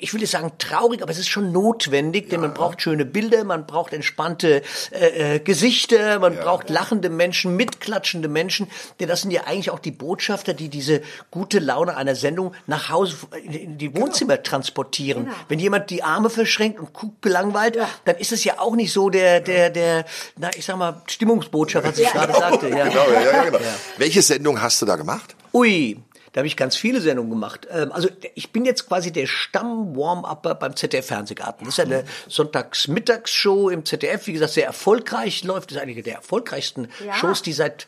ich 0.00 0.12
will 0.12 0.20
nicht 0.20 0.30
sagen 0.30 0.52
traurig, 0.58 1.02
aber 1.02 1.10
es 1.10 1.18
ist 1.18 1.28
schon 1.28 1.52
notwendig, 1.52 2.30
denn 2.30 2.40
man 2.40 2.54
braucht 2.54 2.82
schöne 2.82 3.04
Bilder, 3.04 3.44
man 3.44 3.66
braucht 3.66 3.92
entspannte 3.92 4.62
äh, 4.90 5.36
äh, 5.36 5.38
Gesichter, 5.40 6.18
man 6.18 6.36
braucht 6.36 6.70
lachende 6.70 7.10
Menschen, 7.10 7.56
mitklatschende 7.56 8.28
Menschen, 8.28 8.68
denn 9.00 9.08
das 9.08 9.22
sind 9.22 9.30
ja 9.30 9.44
eigentlich 9.44 9.70
auch 9.70 9.78
die 9.78 9.90
Botschafter, 9.90 10.54
die 10.54 10.68
diese 10.68 11.02
gute 11.30 11.58
Laune 11.58 11.96
einer 11.96 12.14
Sendung 12.14 12.54
nach 12.66 12.88
Hause 12.88 13.16
in, 13.42 13.52
in 13.52 13.78
die 13.78 13.94
Wohnzimmer 13.96 14.42
transportieren. 14.42 15.28
Wenn 15.48 15.58
jemand 15.58 15.90
die 15.90 16.02
Arme 16.02 16.30
verschränkt 16.30 16.78
und 16.80 16.92
guckt 16.92 17.22
gelangweilt, 17.22 17.78
dann 18.04 18.16
ist 18.16 18.32
es 18.32 18.44
ja 18.44 18.58
auch 18.58 18.74
nicht 18.76 18.92
so 18.92 19.10
der, 19.10 19.40
der, 19.40 19.70
der, 19.70 20.04
na, 20.36 20.50
ich 20.56 20.64
sag 20.64 20.76
mal, 20.76 21.02
Stimmungsbotschaft, 21.06 21.86
was 21.86 21.98
ich 21.98 22.10
gerade 22.10 22.32
sagte. 22.32 22.68
Ja. 22.68 22.84
Genau, 22.94 23.10
ja, 23.10 23.20
ja, 23.22 23.44
genau. 23.44 23.58
Welche 23.96 24.22
Sendung 24.22 24.60
hast 24.60 24.80
du 24.82 24.86
da 24.86 24.96
gemacht? 24.96 25.34
Ui, 25.52 25.96
da 26.34 26.40
habe 26.40 26.48
ich 26.48 26.56
ganz 26.56 26.76
viele 26.76 27.00
Sendungen 27.00 27.30
gemacht. 27.30 27.66
Ähm, 27.70 27.90
Also 27.92 28.08
ich 28.34 28.50
bin 28.52 28.64
jetzt 28.64 28.88
quasi 28.88 29.12
der 29.12 29.26
Stamm-Warm-Upper 29.26 30.56
beim 30.56 30.74
ZDF-Fernsehgarten. 30.76 31.64
Das 31.64 31.74
ist 31.74 31.78
ja 31.78 31.84
eine 31.84 32.04
Sonntagsmittagsshow 32.28 33.70
im 33.70 33.84
ZDF, 33.84 34.26
wie 34.26 34.32
gesagt, 34.32 34.52
sehr 34.52 34.66
erfolgreich 34.66 35.44
läuft. 35.44 35.70
Das 35.70 35.76
ist 35.76 35.82
eine 35.82 35.94
der 36.02 36.16
erfolgreichsten 36.16 36.88
Ja. 37.06 37.14
Shows, 37.14 37.42
die 37.42 37.52
seit 37.52 37.86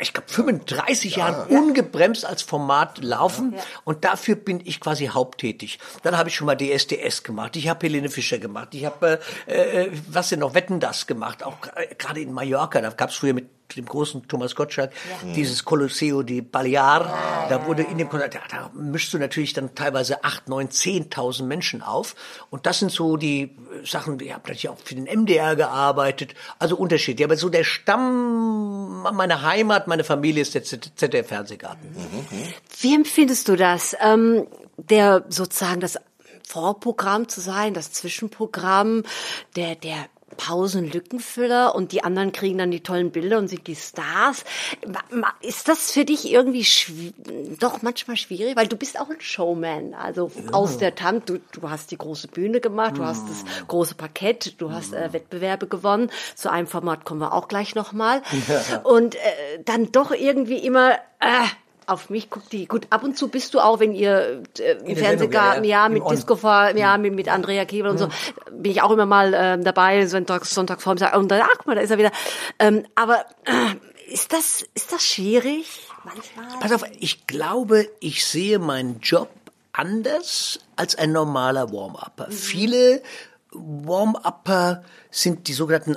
ich 0.00 0.12
glaube 0.12 0.28
35 0.28 1.16
Jahren 1.16 1.48
ungebremst 1.48 2.24
als 2.24 2.42
Format 2.42 3.02
laufen 3.02 3.56
und 3.82 4.04
dafür 4.04 4.36
bin 4.36 4.60
ich 4.64 4.78
quasi 4.78 5.06
haupttätig. 5.06 5.80
Dann 6.04 6.16
habe 6.16 6.28
ich 6.28 6.36
schon 6.36 6.46
mal 6.46 6.56
DSDS 6.56 7.24
gemacht, 7.24 7.56
ich 7.56 7.68
habe 7.68 7.84
Helene 7.84 8.08
Fischer 8.08 8.38
gemacht, 8.38 8.68
ich 8.72 8.84
habe 8.84 9.18
äh, 9.48 9.86
äh, 9.86 9.90
was 10.08 10.28
denn 10.28 10.38
noch 10.38 10.54
Wetten 10.54 10.78
das 10.78 11.08
gemacht, 11.08 11.42
auch 11.42 11.56
äh, 11.74 11.92
gerade 11.98 12.20
in 12.20 12.32
Mallorca, 12.32 12.80
da 12.80 12.90
gab 12.90 13.10
es 13.10 13.16
früher 13.16 13.34
mit 13.34 13.48
dem 13.76 13.86
großen 13.86 14.28
Thomas 14.28 14.54
Gottschalk, 14.54 14.92
dieses 15.34 15.64
Colosseo 15.64 16.22
di 16.22 16.40
Balear, 16.40 17.46
da 17.48 17.66
wurde 17.66 17.82
in 17.82 17.98
dem 17.98 18.08
Konzert, 18.08 18.34
da, 18.34 18.40
da 18.50 18.70
mischst 18.74 19.12
du 19.12 19.18
natürlich 19.18 19.52
dann 19.52 19.74
teilweise 19.74 20.24
acht, 20.24 20.48
neun, 20.48 20.70
zehntausend 20.70 21.48
Menschen 21.48 21.82
auf. 21.82 22.14
Und 22.50 22.66
das 22.66 22.78
sind 22.78 22.90
so 22.90 23.16
die 23.16 23.42
äh, 23.42 23.50
Sachen, 23.86 24.18
ich 24.20 24.32
habe 24.32 24.42
natürlich 24.42 24.68
auch 24.68 24.78
für 24.82 24.94
den 24.94 25.04
MDR 25.04 25.56
gearbeitet, 25.56 26.34
also 26.58 26.76
Unterschied. 26.76 27.20
Ja, 27.20 27.26
aber 27.26 27.36
so 27.36 27.48
der 27.48 27.64
Stamm 27.64 29.02
meiner 29.02 29.42
Heimat, 29.42 29.86
meine 29.86 30.04
Familie 30.04 30.42
ist 30.42 30.54
der 30.54 30.62
ZDF-Fernsehgarten. 30.64 31.94
Wie 32.80 32.94
empfindest 32.94 33.48
du 33.48 33.56
das? 33.56 33.96
Ähm, 34.00 34.46
der 34.76 35.24
sozusagen 35.28 35.80
das 35.80 35.98
Vorprogramm 36.46 37.28
zu 37.28 37.40
sein, 37.40 37.74
das 37.74 37.92
Zwischenprogramm, 37.92 39.04
der, 39.54 39.76
der 39.76 40.06
Pausenlückenfüller 40.36 41.74
und 41.74 41.92
die 41.92 42.04
anderen 42.04 42.32
kriegen 42.32 42.58
dann 42.58 42.70
die 42.70 42.82
tollen 42.82 43.10
Bilder 43.10 43.38
und 43.38 43.48
sind 43.48 43.66
die 43.66 43.76
Stars. 43.76 44.44
Ist 45.40 45.68
das 45.68 45.92
für 45.92 46.04
dich 46.04 46.30
irgendwie 46.30 46.66
doch 47.58 47.82
manchmal 47.82 48.16
schwierig? 48.16 48.56
Weil 48.56 48.66
du 48.66 48.76
bist 48.76 48.98
auch 48.98 49.10
ein 49.10 49.20
Showman. 49.20 49.94
Also 49.94 50.30
aus 50.52 50.78
der 50.78 50.94
Tant, 50.94 51.28
du, 51.28 51.38
du 51.52 51.70
hast 51.70 51.90
die 51.90 51.98
große 51.98 52.28
Bühne 52.28 52.60
gemacht, 52.60 52.98
du 52.98 53.04
hast 53.04 53.28
das 53.28 53.44
große 53.66 53.94
Parkett, 53.94 54.60
du 54.60 54.72
hast 54.72 54.92
äh, 54.92 55.12
Wettbewerbe 55.12 55.66
gewonnen. 55.66 56.10
Zu 56.34 56.50
einem 56.50 56.66
Format 56.66 57.04
kommen 57.04 57.20
wir 57.20 57.32
auch 57.32 57.48
gleich 57.48 57.74
nochmal. 57.74 58.22
Und 58.84 59.14
äh, 59.14 59.18
dann 59.64 59.92
doch 59.92 60.12
irgendwie 60.12 60.58
immer... 60.58 60.94
Äh, 61.20 61.46
auf 61.90 62.10
mich 62.10 62.30
guckt 62.30 62.52
die. 62.52 62.66
Gut, 62.66 62.86
ab 62.90 63.02
und 63.02 63.16
zu 63.16 63.28
bist 63.28 63.54
du 63.54 63.60
auch, 63.60 63.80
wenn 63.80 63.92
ihr 63.92 64.42
äh, 64.58 64.72
im 64.84 64.96
Fernsehgarten, 64.96 65.64
ja, 65.64 65.70
ja. 65.70 65.82
ja, 65.84 65.88
mit. 65.88 66.10
Disco, 66.10 66.36
ja, 66.42 66.98
mit, 66.98 67.14
mit 67.14 67.28
Andrea 67.28 67.64
Kebel 67.64 67.90
und 67.90 67.98
so, 67.98 68.08
bin 68.50 68.72
ich 68.72 68.82
auch 68.82 68.90
immer 68.90 69.06
mal 69.06 69.32
ähm, 69.34 69.64
dabei, 69.64 70.06
Sonntags, 70.06 70.54
Sonntagvormittag, 70.54 71.16
und 71.16 71.28
dann, 71.30 71.42
ach 71.42 71.66
mal, 71.66 71.74
da 71.74 71.82
ist 71.82 71.90
er 71.90 71.98
wieder. 71.98 72.12
Ähm, 72.58 72.84
aber 72.94 73.24
äh, 73.44 74.12
ist 74.12 74.32
das, 74.32 74.64
ist 74.74 74.92
das 74.92 75.02
schwierig? 75.02 75.88
Manchmal? 76.04 76.46
Pass 76.60 76.72
auf, 76.72 76.84
ich 76.98 77.26
glaube, 77.26 77.88
ich 78.00 78.24
sehe 78.24 78.58
meinen 78.58 79.00
Job 79.00 79.28
anders 79.72 80.60
als 80.76 80.94
ein 80.96 81.12
normaler 81.12 81.72
Warm-Upper. 81.72 82.30
Viele 82.30 83.02
Warm-Upper 83.52 84.82
sind 85.10 85.48
die 85.48 85.52
sogenannten 85.52 85.96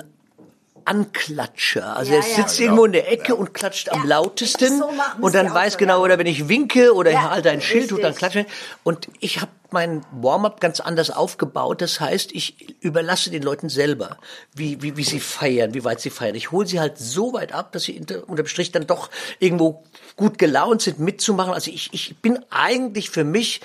Anklatscher. 0.84 1.96
Also 1.96 2.12
Ja, 2.12 2.18
er 2.18 2.28
ja. 2.28 2.36
sitzt 2.36 2.60
irgendwo 2.60 2.84
in 2.84 2.92
der 2.92 3.10
Ecke 3.10 3.34
und 3.34 3.54
klatscht 3.54 3.88
am 3.90 4.06
lautesten 4.06 4.78
so 4.78 4.90
und 5.20 5.34
dann 5.34 5.52
weiß 5.52 5.74
so, 5.74 5.78
genau, 5.78 5.98
ja. 5.98 6.04
oder 6.04 6.18
wenn 6.18 6.26
ich 6.26 6.48
winke 6.48 6.94
oder 6.94 7.10
ich 7.10 7.16
Ja, 7.16 7.30
halte 7.30 7.50
ein 7.50 7.60
Schild 7.60 7.92
und 7.92 8.02
dann 8.02 8.14
klatsche. 8.14 8.46
Und 8.82 9.08
ich 9.20 9.40
habe 9.40 9.50
mein 9.70 10.04
Warm-up 10.12 10.60
ganz 10.60 10.80
anders 10.80 11.10
aufgebaut. 11.10 11.82
Das 11.82 12.00
heißt, 12.00 12.32
ich 12.32 12.76
überlasse 12.80 13.30
den 13.30 13.42
Leuten 13.42 13.68
selber, 13.68 14.18
wie, 14.54 14.80
wie, 14.82 14.96
wie 14.96 15.04
sie 15.04 15.20
feiern, 15.20 15.74
wie 15.74 15.84
weit 15.84 16.00
sie 16.00 16.10
feiern. 16.10 16.34
Ich 16.34 16.52
hole 16.52 16.66
sie 16.66 16.80
halt 16.80 16.98
so 16.98 17.32
weit 17.32 17.52
ab, 17.52 17.72
dass 17.72 17.82
sie 17.82 17.98
unter, 17.98 18.28
unterm 18.28 18.46
Strich 18.46 18.72
dann 18.72 18.86
doch 18.86 19.10
irgendwo 19.40 19.82
gut 20.16 20.38
gelaunt 20.38 20.82
sind, 20.82 21.00
mitzumachen. 21.00 21.52
Also 21.52 21.70
ich, 21.70 21.90
ich 21.92 22.16
bin 22.18 22.38
eigentlich 22.50 23.10
für 23.10 23.24
mich 23.24 23.60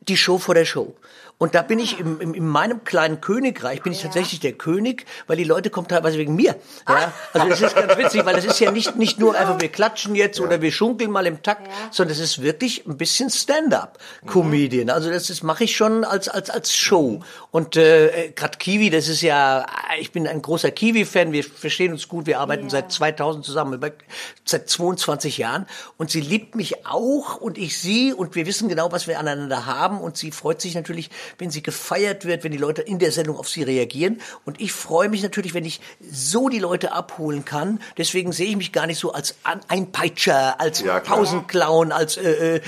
die 0.00 0.16
Show 0.16 0.38
vor 0.38 0.54
der 0.54 0.64
Show. 0.64 0.94
Und 1.38 1.54
da 1.54 1.62
bin 1.62 1.78
ich 1.78 2.00
im, 2.00 2.20
im, 2.20 2.34
in 2.34 2.46
meinem 2.46 2.82
kleinen 2.82 3.20
Königreich, 3.20 3.82
bin 3.82 3.92
ich 3.92 4.02
tatsächlich 4.02 4.40
der 4.40 4.52
König, 4.54 5.06
weil 5.28 5.36
die 5.36 5.44
Leute 5.44 5.70
kommen 5.70 5.86
teilweise 5.86 6.18
wegen 6.18 6.34
mir. 6.34 6.56
Ja? 6.88 7.12
Also 7.32 7.48
das 7.48 7.62
ist 7.62 7.76
ganz 7.76 7.96
witzig, 7.96 8.26
weil 8.26 8.34
das 8.34 8.44
ist 8.44 8.58
ja 8.58 8.72
nicht, 8.72 8.96
nicht 8.96 9.20
nur 9.20 9.36
einfach, 9.36 9.60
wir 9.60 9.68
klatschen 9.68 10.16
jetzt 10.16 10.40
oder 10.40 10.60
wir 10.62 10.72
schunkeln 10.72 11.12
mal 11.12 11.26
im 11.26 11.42
Takt, 11.42 11.70
sondern 11.92 12.12
es 12.12 12.18
ist 12.20 12.42
wirklich 12.42 12.86
ein 12.86 12.96
bisschen 12.96 13.30
Stand-up-Comedian. 13.30 14.90
Also 14.90 15.10
das 15.10 15.30
ist 15.30 15.42
mache 15.42 15.64
ich 15.64 15.76
schon 15.76 16.04
als, 16.04 16.28
als, 16.28 16.50
als 16.50 16.74
Show. 16.74 17.20
Und 17.50 17.76
äh, 17.76 18.32
gerade 18.34 18.58
Kiwi, 18.58 18.90
das 18.90 19.08
ist 19.08 19.22
ja, 19.22 19.64
ich 20.00 20.12
bin 20.12 20.26
ein 20.26 20.42
großer 20.42 20.70
Kiwi-Fan, 20.70 21.32
wir 21.32 21.44
verstehen 21.44 21.92
uns 21.92 22.08
gut, 22.08 22.26
wir 22.26 22.40
arbeiten 22.40 22.68
seit 22.68 22.90
2000 22.92 23.44
zusammen, 23.44 23.74
über- 23.74 23.92
seit 24.44 24.68
22 24.68 25.38
Jahren. 25.38 25.66
Und 25.96 26.10
sie 26.10 26.20
liebt 26.20 26.54
mich 26.54 26.86
auch 26.86 27.36
und 27.36 27.58
ich 27.58 27.78
sie 27.78 28.12
und 28.12 28.34
wir 28.34 28.46
wissen 28.46 28.68
genau, 28.68 28.92
was 28.92 29.06
wir 29.06 29.18
aneinander 29.18 29.66
haben. 29.66 30.00
Und 30.00 30.16
sie 30.16 30.30
freut 30.32 30.60
sich 30.60 30.74
natürlich, 30.74 31.10
wenn 31.38 31.50
sie 31.50 31.62
gefeiert 31.62 32.24
wird, 32.24 32.44
wenn 32.44 32.52
die 32.52 32.58
Leute 32.58 32.82
in 32.82 32.98
der 32.98 33.12
Sendung 33.12 33.36
auf 33.36 33.48
sie 33.48 33.62
reagieren. 33.62 34.20
Und 34.44 34.60
ich 34.60 34.72
freue 34.72 35.08
mich 35.08 35.22
natürlich, 35.22 35.54
wenn 35.54 35.64
ich 35.64 35.80
so 36.10 36.48
die 36.48 36.58
Leute 36.58 36.92
abholen 36.92 37.44
kann. 37.44 37.80
Deswegen 37.96 38.32
sehe 38.32 38.48
ich 38.48 38.56
mich 38.56 38.72
gar 38.72 38.86
nicht 38.86 38.98
so 38.98 39.12
als 39.12 39.34
Einpeitscher, 39.68 40.60
als 40.60 40.80
Ja. 40.80 41.00
Pausenclown, 41.00 41.92
als 41.92 42.16
äh, 42.16 42.56
äh, 42.56 42.60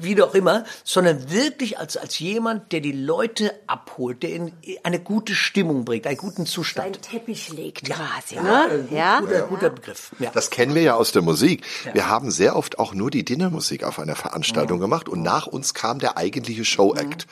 wie 0.00 0.20
auch 0.22 0.34
immer, 0.34 0.64
sondern 0.84 1.30
wirklich 1.30 1.78
als, 1.78 1.96
als 1.96 2.18
jemand, 2.18 2.72
der 2.72 2.80
die 2.80 2.92
Leute 2.92 3.52
abholt, 3.66 4.22
der 4.22 4.30
in 4.30 4.52
eine 4.82 5.00
gute 5.00 5.34
Stimmung 5.34 5.84
bringt, 5.84 6.06
einen 6.06 6.16
guten 6.16 6.42
Ein 6.42 6.46
Zustand. 6.46 7.02
Teppich 7.02 7.50
legt 7.50 7.84
quasi, 7.86 8.36
ne? 8.36 8.86
Ja. 8.90 9.20
Guter, 9.20 9.42
guter 9.42 9.70
Begriff. 9.70 10.12
Ja. 10.18 10.30
Das 10.32 10.50
kennen 10.50 10.74
wir 10.74 10.82
ja 10.82 10.94
aus 10.94 11.12
der 11.12 11.22
Musik. 11.22 11.64
Wir 11.92 12.08
haben 12.08 12.30
sehr 12.30 12.56
oft 12.56 12.78
auch 12.78 12.94
nur 12.94 13.10
die 13.10 13.24
Dinnermusik 13.24 13.84
auf 13.84 13.98
einer 13.98 14.16
Veranstaltung 14.16 14.80
gemacht 14.80 15.08
und 15.08 15.22
nach 15.22 15.46
uns 15.46 15.74
kam 15.74 15.98
der 15.98 16.16
eigentliche 16.16 16.64
Showact. 16.64 17.26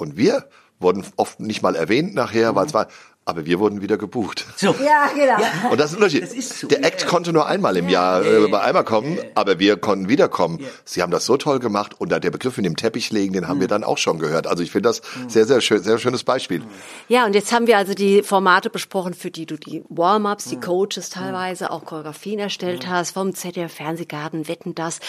Und 0.00 0.16
wir 0.16 0.48
wurden 0.78 1.04
oft 1.16 1.40
nicht 1.40 1.62
mal 1.62 1.76
erwähnt 1.76 2.14
nachher, 2.14 2.54
weil 2.54 2.66
es 2.66 2.74
war, 2.74 2.88
aber 3.30 3.46
wir 3.46 3.58
wurden 3.58 3.80
wieder 3.80 3.96
gebucht. 3.96 4.44
So. 4.56 4.74
Ja, 4.84 5.08
genau. 5.14 5.70
Und 5.70 5.78
das 5.80 5.90
ist 5.90 5.96
ein 5.96 6.02
Unterschied. 6.02 6.22
Das 6.22 6.32
ist 6.34 6.58
so, 6.60 6.66
der 6.68 6.80
ja, 6.80 6.88
Act 6.88 7.02
ja. 7.02 7.06
konnte 7.08 7.32
nur 7.32 7.46
einmal 7.46 7.76
im 7.76 7.88
Jahr 7.88 8.24
äh, 8.24 8.46
bei 8.48 8.60
einmal 8.60 8.84
kommen, 8.84 9.18
aber 9.34 9.58
wir 9.58 9.76
konnten 9.78 10.08
wiederkommen. 10.08 10.58
Ja. 10.60 10.66
Sie 10.84 11.02
haben 11.02 11.10
das 11.10 11.24
so 11.24 11.36
toll 11.36 11.58
gemacht 11.60 11.94
und 11.98 12.10
da 12.12 12.18
der 12.20 12.30
Begriff 12.30 12.56
mit 12.56 12.66
dem 12.66 12.76
Teppich 12.76 13.10
legen, 13.10 13.32
den 13.32 13.48
haben 13.48 13.56
Mhm. 13.56 13.60
wir 13.62 13.68
dann 13.68 13.84
auch 13.84 13.98
schon 13.98 14.18
gehört. 14.18 14.46
Also 14.46 14.62
ich 14.62 14.70
finde 14.70 14.88
das 14.90 15.00
sehr, 15.28 15.46
sehr 15.46 15.60
schön, 15.60 15.82
sehr 15.82 15.98
schönes 15.98 16.24
Beispiel. 16.24 16.62
Ja, 17.08 17.24
und 17.26 17.34
jetzt 17.34 17.52
haben 17.52 17.66
wir 17.66 17.76
also 17.78 17.94
die 17.94 18.22
Formate 18.22 18.70
besprochen, 18.70 19.14
für 19.14 19.30
die 19.30 19.46
du 19.46 19.56
die 19.56 19.82
Warm-ups, 19.88 20.46
Mhm. 20.46 20.50
die 20.50 20.60
Coaches 20.60 21.10
teilweise, 21.10 21.70
auch 21.70 21.84
Choreografien 21.84 22.38
erstellt 22.38 22.86
hast, 22.88 23.12
vom 23.12 23.34
ZDF 23.34 23.72
Fernsehgarten, 23.72 24.48
Wetten 24.48 24.74
das. 24.74 25.00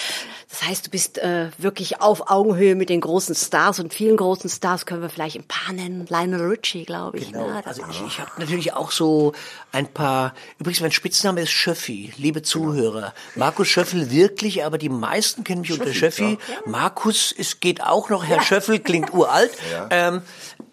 Das 0.49 0.63
heißt, 0.67 0.87
du 0.87 0.89
bist 0.91 1.17
äh, 1.17 1.47
wirklich 1.57 2.01
auf 2.01 2.29
Augenhöhe 2.31 2.75
mit 2.75 2.89
den 2.89 3.01
großen 3.01 3.35
Stars 3.35 3.79
und 3.79 3.93
vielen 3.93 4.17
großen 4.17 4.49
Stars 4.49 4.85
können 4.85 5.01
wir 5.01 5.09
vielleicht 5.09 5.35
ein 5.37 5.43
paar 5.47 5.73
nennen. 5.73 6.05
Lionel 6.09 6.41
Richie, 6.47 6.85
glaube 6.85 7.17
ich. 7.17 7.31
Genau. 7.31 7.47
Ne? 7.47 7.61
Das- 7.65 7.79
Also 7.79 7.83
ich, 8.07 8.10
ich 8.11 8.19
habe 8.19 8.31
natürlich 8.37 8.73
auch 8.73 8.91
so 8.91 9.33
ein 9.71 9.87
paar. 9.87 10.33
Übrigens, 10.59 10.81
mein 10.81 10.91
Spitzname 10.91 11.41
ist 11.41 11.51
Schöffi, 11.51 12.13
liebe 12.17 12.41
Zuhörer. 12.41 13.13
Markus 13.35 13.69
Schöffel 13.69 14.11
wirklich, 14.11 14.65
aber 14.65 14.77
die 14.77 14.89
meisten 14.89 15.45
kennen 15.45 15.61
mich 15.61 15.71
unter 15.71 15.93
Schöffi. 15.93 16.37
Markus, 16.65 17.33
es 17.37 17.61
geht 17.61 17.81
auch 17.81 18.09
noch. 18.09 18.25
Herr 18.25 18.41
Schöffel 18.41 18.79
klingt 18.79 19.13
uralt. 19.13 19.51
Ähm, 19.89 20.21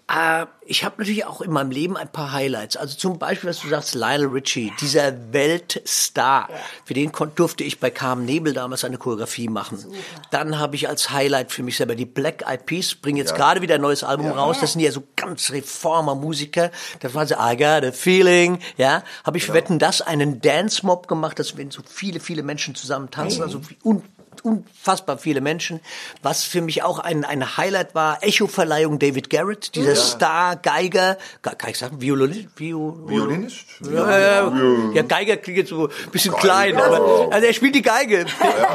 äh, 0.09 0.47
ich 0.65 0.85
habe 0.85 0.97
natürlich 0.99 1.27
auch 1.27 1.41
in 1.41 1.51
meinem 1.51 1.71
Leben 1.71 1.97
ein 1.97 2.11
paar 2.11 2.33
Highlights. 2.33 2.77
Also 2.77 2.97
zum 2.97 3.19
Beispiel, 3.19 3.51
was 3.51 3.61
du 3.61 3.69
sagst, 3.69 3.95
Lionel 3.95 4.29
Richie, 4.29 4.73
dieser 4.81 5.33
Weltstar. 5.33 6.49
Für 6.85 6.95
den 6.95 7.13
durfte 7.35 7.65
ich 7.65 7.79
bei 7.79 7.91
Carmen 7.91 8.25
Nebel 8.25 8.53
damals 8.53 8.85
eine 8.85 8.99
Choreografie 8.99 9.49
machen. 9.49 9.85
Dann 10.31 10.59
habe 10.59 10.77
ich 10.77 10.89
als 10.89 11.11
Highlight 11.11 11.53
für 11.53 11.63
mich 11.63 11.77
selber 11.77 11.95
die 11.95 12.07
Black 12.07 12.43
Eyed 12.47 12.67
Peas, 12.67 12.95
bringen 12.95 13.19
jetzt 13.19 13.35
gerade 13.35 13.61
wieder 13.63 13.77
ein 13.77 13.81
neues 13.81 14.03
Album 14.03 14.31
raus. 14.31 14.59
Das 14.61 14.73
sind 14.73 14.81
ja 14.81 14.93
so 14.93 15.03
ganz 15.17 15.51
Reformer-Musiker. 15.51 16.71
Das 17.01 17.15
waren 17.15 17.27
so, 17.27 17.35
I 17.35 17.57
got 17.57 17.85
a 17.85 17.93
feeling, 17.93 18.61
ja. 18.77 19.03
Habe 19.25 19.39
ich 19.39 19.45
für 19.45 19.55
Wetten 19.55 19.79
das 19.79 20.01
einen 20.01 20.41
Dance-Mob 20.41 21.09
gemacht, 21.09 21.39
dass 21.39 21.57
wenn 21.57 21.71
so 21.71 21.83
viele, 21.87 22.21
viele 22.21 22.43
Menschen 22.43 22.75
zusammen 22.75 23.11
tanzen, 23.11 23.43
also 23.43 23.69
wie 23.69 23.77
un 23.85 24.03
unfassbar 24.45 25.19
viele 25.19 25.41
Menschen. 25.41 25.81
Was 26.23 26.45
für 26.45 26.61
mich 26.61 26.83
auch 26.83 26.99
ein, 26.99 27.25
ein 27.25 27.57
Highlight 27.57 27.95
war, 27.95 28.23
Echo-Verleihung 28.23 28.99
David 28.99 29.31
Garrett, 29.31 29.75
dieser 29.75 29.95
Star-Geiger, 29.97 31.17
Ge- 31.43 31.55
kann 31.57 31.71
ich 31.71 31.79
sagen, 31.79 32.01
Violin, 32.01 32.51
Viol 32.57 33.09
Violinist? 33.09 33.67
ja, 33.81 34.19
ja, 34.19 34.53
ja, 34.95 35.03
Geiger 35.03 35.37
klingt 35.37 35.59
jetzt 35.59 35.71
so 35.71 35.89
ein 35.89 36.11
bisschen 36.11 36.35
klein, 36.35 36.77
aber 36.77 37.29
also 37.33 37.47
er 37.47 37.53
spielt 37.53 37.75
die 37.75 37.83
Geige. 37.83 38.27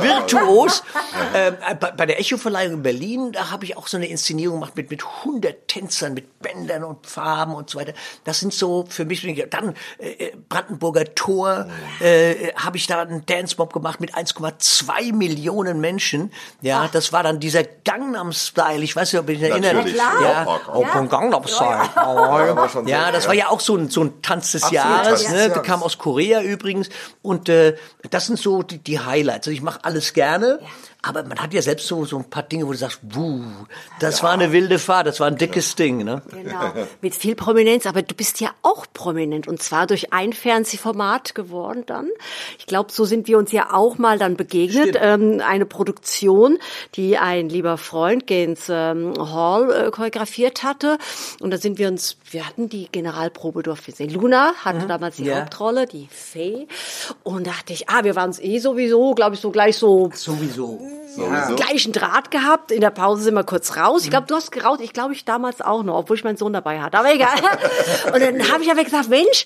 Virtuos. 0.02 0.84
Ähm, 1.36 1.56
bei, 1.80 1.92
bei 1.92 2.06
der 2.06 2.20
Echo-Verleihung 2.20 2.76
in 2.76 2.84
Berlin, 2.84 3.32
da 3.32 3.52
habe 3.52 3.66
ich 3.66 3.78
auch 3.78 3.88
so 3.88 3.98
eine 3.98 4.08
Inszenierung 4.08 4.60
gemacht 4.60 4.76
mit 4.76 4.90
mit 4.90 5.04
100 5.04 5.68
Tänzern, 5.68 6.14
mit 6.14 6.40
Bändern 6.40 6.84
und 6.84 7.08
Farben 7.08 7.56
und 7.56 7.70
so 7.70 7.80
weiter. 7.80 7.94
Das 8.24 8.40
sind 8.40 8.54
so 8.54 8.86
für 8.90 9.06
mich 9.06 9.24
dann 9.50 9.76
äh, 10.00 10.32
Brandenburger 10.50 11.16
Tor 11.16 11.68
äh, 12.00 12.54
habe 12.56 12.78
ich 12.78 12.88
da 12.88 13.02
einen 13.02 13.26
Dance-Mob 13.26 13.74
gemacht 13.74 14.00
mit 14.02 14.14
1,2 14.16 15.14
Millionen 15.14 15.53
Menschen. 15.80 16.32
Ja, 16.62 16.90
das 16.92 17.14
war 17.14 17.24
dann 17.24 17.40
dieser 17.40 17.64
Gangnam 17.64 18.32
Style. 18.32 18.82
Ich 18.84 18.96
weiß 18.96 19.14
nicht, 19.14 19.22
ob 19.22 19.30
ich 19.30 19.40
mich 19.40 19.50
erinnere. 19.50 19.88
Ja, 19.90 20.14
Ja. 20.22 21.06
Gangnam 21.10 21.48
Style. 21.48 21.90
so, 22.70 22.82
Ja, 22.82 23.12
das 23.12 23.24
ja. 23.24 23.30
war 23.30 23.36
ja 23.36 23.50
auch 23.50 23.60
so 23.60 23.76
ein, 23.76 23.90
so 23.90 24.04
ein 24.04 24.22
Tanz 24.22 24.54
des 24.54 24.64
Absolut, 24.64 24.84
Jahres. 24.86 25.30
Ne? 25.30 25.50
Der 25.50 25.62
kam 25.62 25.84
aus 25.84 25.98
Korea 25.98 26.42
übrigens. 26.42 26.90
Und 27.22 27.50
äh, 27.50 27.76
das 28.10 28.28
sind 28.28 28.40
so 28.40 28.64
die, 28.64 28.80
die 28.80 29.00
Highlights. 29.00 29.48
Also 29.48 29.52
ich 29.52 29.62
mache 29.62 29.80
alles 29.84 30.14
gerne. 30.14 30.60
Aber 31.06 31.24
man 31.24 31.38
hat 31.38 31.54
ja 31.54 31.62
selbst 31.62 31.86
so, 31.88 32.06
so 32.06 32.18
ein 32.18 32.30
paar 32.30 32.44
Dinge, 32.44 32.66
wo 32.66 32.72
du 32.72 32.78
sagst, 32.78 33.00
wuh, 33.04 33.42
das 34.00 34.24
war 34.24 34.32
eine 34.32 34.54
wilde 34.54 34.80
Fahrt, 34.80 35.06
das 35.06 35.20
war 35.20 35.28
ein 35.28 35.36
dickes 35.38 35.76
Ding. 35.76 36.04
Ne? 36.06 36.22
Genau, 36.32 36.72
mit 37.02 37.14
viel 37.14 37.36
Prominenz, 37.36 37.86
aber 37.86 38.02
du 38.04 38.16
bist 38.16 38.40
ja 38.40 38.52
auch 38.62 38.86
prominent 38.94 39.50
und 39.50 39.62
zwar 39.62 39.86
durch 39.86 40.14
ein 40.14 40.32
Fernsehformat 40.32 41.36
geworden 41.36 41.84
dann. 41.86 42.08
Ich 42.58 42.68
glaube, 42.68 42.92
so 42.94 43.04
sind 43.04 43.28
wir 43.28 43.38
uns 43.38 43.52
ja 43.52 43.74
auch 43.74 43.98
mal 43.98 44.18
dann 44.18 44.38
begegnet. 44.38 44.98
Ähm, 44.98 45.42
eine 45.46 45.66
Produktion, 45.66 46.58
die 46.96 47.18
ein 47.18 47.50
lieber 47.50 47.78
Freund, 47.78 48.26
Gaines 48.26 48.68
ähm, 48.70 49.14
Hall, 49.18 49.72
äh, 49.72 49.92
choreografiert 49.92 50.64
hatte. 50.64 50.98
Und 51.42 51.52
da 51.52 51.58
sind 51.58 51.80
wir 51.80 51.90
uns, 51.90 52.16
wir 52.32 52.48
hatten 52.48 52.70
die 52.70 52.88
Generalprobe 52.90 53.62
durften 53.62 53.88
wir 53.88 53.94
sehen. 53.94 54.10
Luna 54.10 54.54
hatte 54.64 54.88
damals 54.88 55.18
die 55.18 55.26
Ja. 55.26 55.42
Hauptrolle, 55.42 55.86
die 55.86 56.08
Fee. 56.10 56.68
Und 57.24 57.46
dachte 57.46 57.74
ich, 57.74 57.90
ah, 57.90 58.06
wir 58.06 58.16
waren 58.16 58.30
es 58.30 58.40
eh 58.40 58.60
sowieso, 58.60 59.14
glaube 59.16 59.36
ich, 59.36 59.42
so 59.42 59.52
gleich 59.52 59.76
so 59.76 60.10
Sowieso. 60.14 60.80
Sowieso. 61.16 61.56
gleichen 61.56 61.92
Draht 61.92 62.32
gehabt. 62.32 62.72
In 62.72 62.82
der 62.82 62.90
Pause 62.90 63.24
sind 63.24 63.36
wir 63.36 63.44
kurz 63.44 63.78
raus. 63.78 64.04
Ich 64.04 64.10
glaube, 64.10 64.28
du 64.28 64.36
hast 64.36 64.52
geraucht. 64.52 64.82
Ich 64.82 64.94
glaube, 64.94 65.14
ich 65.14 65.26
damals 65.26 65.62
auch 65.62 65.84
noch, 65.84 65.96
obwohl 65.96 66.18
ich 66.18 66.24
meinen 66.24 66.38
Sohn 66.38 66.54
dabei 66.54 66.82
hatte. 66.82 66.98
Aber 66.98 67.14
egal. 67.14 67.30
Und 68.14 68.22
dann 68.22 68.52
habe 68.52 68.64
ich 68.64 68.72
aber 68.72 68.84
gesagt, 68.84 69.10
Mensch, 69.10 69.46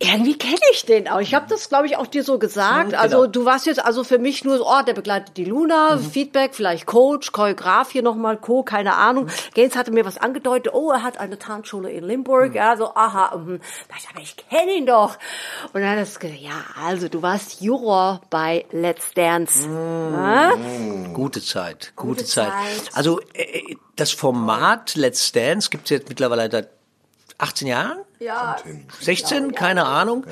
irgendwie 0.00 0.36
kenne 0.36 0.58
ich 0.72 0.84
den 0.86 1.08
auch. 1.08 1.20
Ich 1.20 1.34
habe 1.34 1.46
das, 1.48 1.68
glaube 1.68 1.86
ich, 1.86 1.96
auch 1.96 2.06
dir 2.06 2.24
so 2.24 2.38
gesagt. 2.38 2.90
genau. 2.90 3.00
Also 3.00 3.26
du 3.26 3.44
warst 3.44 3.66
jetzt 3.66 3.84
also 3.84 4.02
für 4.02 4.18
mich 4.18 4.44
nur 4.44 4.58
so, 4.58 4.66
oh, 4.66 4.82
der 4.84 4.92
begleitet 4.92 5.36
die 5.36 5.44
Luna, 5.44 5.98
Feedback, 5.98 6.54
vielleicht 6.54 6.86
Coach, 6.86 7.30
Choreograf 7.30 7.90
hier 7.90 8.02
nochmal, 8.02 8.36
Co., 8.36 8.64
keine 8.64 8.94
Ahnung. 8.94 9.28
Gaines 9.54 9.76
hatte 9.76 9.92
mir 9.92 10.04
was 10.04 10.18
angedeutet, 10.18 10.74
oh, 10.74 10.90
er 10.90 11.02
hat 11.02 11.18
eine 11.18 11.38
Tanzschule 11.38 11.90
in 11.90 12.04
Limburg. 12.04 12.54
Ja, 12.54 12.76
so, 12.76 12.94
aha, 12.94 13.36
mhm. 13.36 13.60
Da 13.88 13.94
dachte 13.94 14.02
ich, 14.02 14.08
aber 14.10 14.20
ich 14.20 14.36
kenne 14.36 14.72
ihn 14.72 14.86
doch. 14.86 15.16
Und 15.72 15.80
dann 15.80 15.90
hat 15.90 15.98
er 15.98 16.04
gesagt, 16.04 16.24
ja, 16.40 16.64
also 16.84 17.08
du 17.08 17.22
warst 17.22 17.60
Juror 17.60 18.20
bei 18.30 18.66
Let's 18.72 19.12
Dance. 19.14 19.68
Ja? 19.68 20.54
Gute 21.12 21.40
Zeit, 21.40 21.92
gute, 21.94 22.22
Gute 22.22 22.24
Zeit. 22.24 22.48
Zeit. 22.48 22.90
Also 22.94 23.20
äh, 23.32 23.76
das 23.94 24.10
Format 24.10 24.96
Let's 24.96 25.30
Dance 25.30 25.70
gibt 25.70 25.84
es 25.84 25.90
jetzt 25.90 26.08
mittlerweile 26.08 26.50
seit 26.50 26.68
18 27.38 27.68
Jahren? 27.68 27.98
Ja. 28.18 28.56
16, 29.00 29.52
keine 29.54 29.86
Ahnung. 29.86 30.26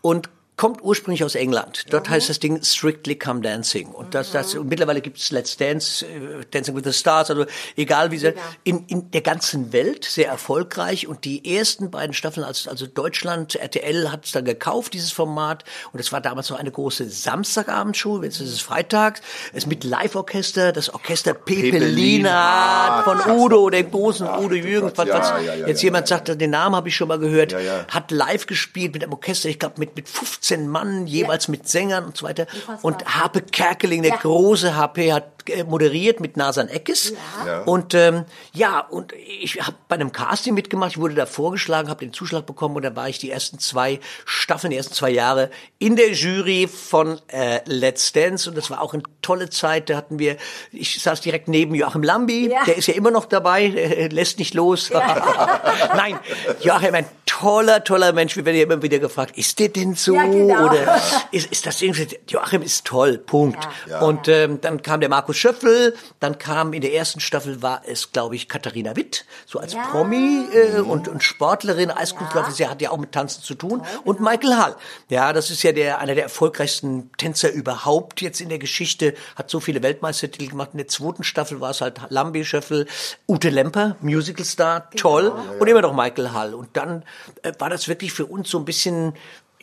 Und 0.00 0.30
kommt 0.56 0.82
ursprünglich 0.82 1.22
aus 1.22 1.34
England. 1.34 1.84
Dort 1.90 2.08
heißt 2.08 2.30
das 2.30 2.38
Ding 2.38 2.62
Strictly 2.62 3.16
Come 3.16 3.42
Dancing. 3.42 3.88
Und 3.88 4.14
das, 4.14 4.32
das, 4.32 4.54
und 4.54 4.68
mittlerweile 4.68 5.02
gibt 5.02 5.18
es 5.18 5.30
Let's 5.30 5.56
Dance, 5.56 6.06
äh, 6.06 6.44
Dancing 6.50 6.74
with 6.74 6.84
the 6.84 6.92
Stars, 6.92 7.30
also 7.30 7.44
egal 7.76 8.10
wie 8.10 8.18
sie, 8.18 8.32
in, 8.64 8.86
in 8.86 9.10
der 9.10 9.20
ganzen 9.20 9.72
Welt 9.74 10.04
sehr 10.04 10.28
erfolgreich. 10.28 11.06
Und 11.06 11.24
die 11.24 11.56
ersten 11.56 11.90
beiden 11.90 12.14
Staffeln, 12.14 12.44
als, 12.44 12.66
also 12.68 12.86
Deutschland, 12.86 13.56
RTL 13.56 14.10
hat 14.10 14.24
es 14.24 14.32
dann 14.32 14.46
gekauft, 14.46 14.94
dieses 14.94 15.12
Format. 15.12 15.64
Und 15.92 16.00
es 16.00 16.10
war 16.10 16.22
damals 16.22 16.48
noch 16.48 16.58
eine 16.58 16.70
große 16.70 17.08
Samstagabendshow, 17.08 18.22
jetzt 18.22 18.40
ist 18.40 18.52
es 18.52 18.60
freitags, 18.60 19.20
es 19.52 19.66
mit 19.66 19.84
Live-Orchester, 19.84 20.72
das 20.72 20.92
Orchester 20.92 21.34
Pepelina 21.34 23.02
von 23.02 23.20
Udo, 23.36 23.68
dem 23.68 23.90
großen 23.90 24.26
Udo 24.26 24.54
Jürgens, 24.54 24.92
was, 24.96 25.08
Ja, 25.08 25.18
was 25.18 25.28
ja, 25.28 25.54
ja, 25.54 25.66
jetzt 25.66 25.82
ja, 25.82 25.88
jemand 25.88 26.08
sagt, 26.08 26.28
den 26.40 26.50
Namen 26.50 26.76
habe 26.76 26.88
ich 26.88 26.96
schon 26.96 27.08
mal 27.08 27.18
gehört, 27.18 27.52
Ja, 27.52 27.60
ja. 27.60 27.86
hat 27.88 28.10
live 28.10 28.46
gespielt 28.46 28.94
mit 28.94 29.02
einem 29.02 29.12
Orchester, 29.12 29.50
ich 29.50 29.58
glaube 29.58 29.74
mit, 29.78 29.94
mit 29.96 30.08
15 30.46 30.68
Mann, 30.68 31.06
jeweils 31.06 31.48
mit 31.48 31.68
Sängern 31.68 32.04
und 32.04 32.16
so 32.16 32.26
weiter. 32.26 32.46
Und 32.82 33.04
Harpe 33.04 33.42
Kerkeling, 33.42 34.02
der 34.02 34.12
Ja. 34.12 34.18
große 34.18 34.76
HP, 34.76 35.12
hat 35.12 35.35
moderiert 35.66 36.20
mit 36.20 36.36
Nasan 36.36 36.68
Eckes. 36.68 37.12
Ja. 37.46 37.62
Und 37.62 37.94
ähm, 37.94 38.24
ja, 38.52 38.80
und 38.80 39.12
ich 39.12 39.60
habe 39.60 39.76
bei 39.88 39.94
einem 39.96 40.12
Casting 40.12 40.54
mitgemacht, 40.54 40.92
ich 40.92 40.98
wurde 40.98 41.14
da 41.14 41.26
vorgeschlagen, 41.26 41.88
habe 41.88 42.04
den 42.04 42.12
Zuschlag 42.12 42.46
bekommen 42.46 42.76
und 42.76 42.82
da 42.82 42.94
war 42.96 43.08
ich 43.08 43.18
die 43.18 43.30
ersten 43.30 43.58
zwei 43.58 44.00
Staffeln, 44.24 44.70
die 44.70 44.76
ersten 44.76 44.94
zwei 44.94 45.10
Jahre 45.10 45.50
in 45.78 45.96
der 45.96 46.12
Jury 46.12 46.68
von 46.68 47.20
äh, 47.28 47.60
Let's 47.66 48.12
Dance 48.12 48.48
und 48.48 48.56
das 48.56 48.70
war 48.70 48.80
auch 48.80 48.94
eine 48.94 49.02
tolle 49.22 49.50
Zeit. 49.50 49.90
Da 49.90 49.96
hatten 49.96 50.18
wir, 50.18 50.36
ich 50.72 51.00
saß 51.02 51.20
direkt 51.20 51.48
neben 51.48 51.74
Joachim 51.74 52.02
Lambi, 52.02 52.50
Ja. 52.50 52.64
der 52.64 52.76
ist 52.76 52.86
ja 52.88 52.94
immer 52.94 53.10
noch 53.10 53.26
dabei, 53.26 53.66
äh, 53.66 54.08
lässt 54.08 54.38
nicht 54.38 54.54
los. 54.54 54.90
Nein, 55.94 56.18
Joachim, 56.60 56.94
ein 56.94 57.06
toller, 57.26 57.84
toller 57.84 58.12
Mensch. 58.12 58.36
Wir 58.36 58.44
werden 58.44 58.56
ja 58.56 58.62
immer 58.62 58.82
wieder 58.82 58.98
gefragt, 58.98 59.36
ist 59.36 59.58
der 59.58 59.68
denn 59.68 59.94
so? 59.94 60.14
Ja, 60.14 60.24
genau. 60.24 60.66
Oder 60.66 61.00
ist, 61.32 61.50
ist 61.52 61.66
das 61.66 61.82
irgendwie, 61.82 62.06
Joachim 62.28 62.62
ist 62.62 62.84
toll, 62.86 63.18
Punkt. 63.18 63.68
Ja. 63.88 64.00
Und 64.00 64.28
ähm, 64.28 64.60
dann 64.60 64.82
kam 64.82 65.00
der 65.00 65.08
Markus 65.08 65.35
Schöffel, 65.36 65.94
dann 66.18 66.38
kam 66.38 66.72
in 66.72 66.80
der 66.80 66.92
ersten 66.92 67.20
Staffel 67.20 67.62
war 67.62 67.82
es, 67.86 68.10
glaube 68.10 68.34
ich, 68.34 68.48
Katharina 68.48 68.96
Witt, 68.96 69.24
so 69.46 69.60
als 69.60 69.74
Ja. 69.74 69.82
Promi 69.90 70.46
äh, 70.52 70.80
und, 70.80 71.06
und 71.06 71.22
Sportlerin, 71.22 71.90
Eiskunstläufer, 71.90 72.50
sie 72.50 72.66
hat 72.66 72.82
ja 72.82 72.90
auch 72.90 72.98
mit 72.98 73.12
Tanzen 73.12 73.42
zu 73.42 73.54
tun. 73.54 73.82
Und 74.04 74.20
Michael 74.20 74.56
Hall, 74.56 74.76
ja, 75.08 75.32
das 75.32 75.50
ist 75.50 75.62
ja 75.62 75.72
der 75.72 76.00
einer 76.00 76.14
der 76.14 76.24
erfolgreichsten 76.24 77.12
Tänzer 77.18 77.52
überhaupt 77.52 78.20
jetzt 78.20 78.40
in 78.40 78.48
der 78.48 78.58
Geschichte, 78.58 79.14
hat 79.36 79.50
so 79.50 79.60
viele 79.60 79.82
Weltmeistertitel 79.82 80.48
gemacht. 80.48 80.70
In 80.72 80.78
der 80.78 80.88
zweiten 80.88 81.22
Staffel 81.22 81.60
war 81.60 81.70
es 81.70 81.80
halt 81.80 82.00
Lambi 82.08 82.44
Schöffel, 82.44 82.86
Ute 83.28 83.50
Lemper, 83.50 83.96
Musicalstar, 84.00 84.90
toll. 84.90 85.32
Und 85.60 85.68
immer 85.68 85.82
noch 85.82 85.94
Michael 85.94 86.32
Hall. 86.32 86.54
Und 86.54 86.76
dann 86.76 87.02
äh, 87.42 87.52
war 87.58 87.70
das 87.70 87.88
wirklich 87.88 88.12
für 88.12 88.26
uns 88.26 88.48
so 88.50 88.58
ein 88.58 88.64
bisschen 88.64 89.14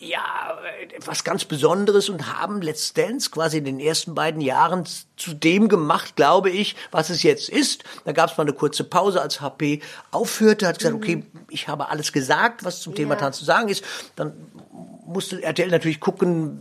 ja, 0.08 0.58
äh, 0.82 1.00
was 1.06 1.24
ganz 1.24 1.46
Besonderes 1.46 2.10
und 2.10 2.38
haben 2.38 2.62
Let's 2.62 2.94
Dance 2.94 3.30
quasi 3.30 3.58
in 3.58 3.66
den 3.66 3.80
ersten 3.80 4.16
beiden 4.16 4.42
Jahren 4.42 4.84
zu 5.18 5.34
dem 5.34 5.70
gemacht, 5.70 6.16
glaube 6.16 6.50
ich, 6.50 6.76
was 6.92 7.10
es 7.10 7.24
jetzt 7.24 7.50
ist. 7.50 7.84
Da 8.06 8.12
gab 8.12 8.30
es 8.32 8.38
mal 8.38 8.44
eine 8.44 8.54
kurze 8.54 8.84
Pause, 8.84 9.22
als 9.22 9.42
HP 9.42 9.82
aufhörte, 10.12 10.68
hat 10.68 10.80
gesagt, 10.80 10.96
okay, 10.96 11.24
ich 11.50 11.68
habe 11.68 11.90
alles 11.90 12.12
gesagt, 12.12 12.64
was 12.64 12.82
zum 12.82 12.96
Thema 12.96 13.16
Ja. 13.16 13.22
Tanz 13.22 13.40
zu 13.40 13.46
sagen 13.46 13.70
ist. 13.70 13.84
Dann 14.16 14.34
musste 15.06 15.42
RTL 15.42 15.70
natürlich 15.70 16.00
gucken, 16.00 16.60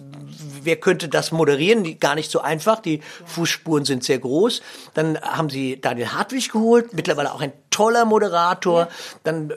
wer 0.64 0.76
könnte 0.76 1.08
das 1.08 1.32
moderieren? 1.32 1.84
Die, 1.84 1.98
gar 1.98 2.14
nicht 2.14 2.30
so 2.30 2.40
einfach. 2.40 2.80
Die 2.80 3.00
Fußspuren 3.26 3.84
sind 3.84 4.04
sehr 4.04 4.18
groß. 4.18 4.62
Dann 4.94 5.20
haben 5.20 5.50
sie 5.50 5.80
Daniel 5.80 6.08
Hartwig 6.08 6.50
geholt, 6.50 6.92
mittlerweile 6.94 7.32
auch 7.32 7.40
ein 7.40 7.52
toller 7.70 8.04
Moderator, 8.04 8.88
dann 9.24 9.50
äh, 9.50 9.54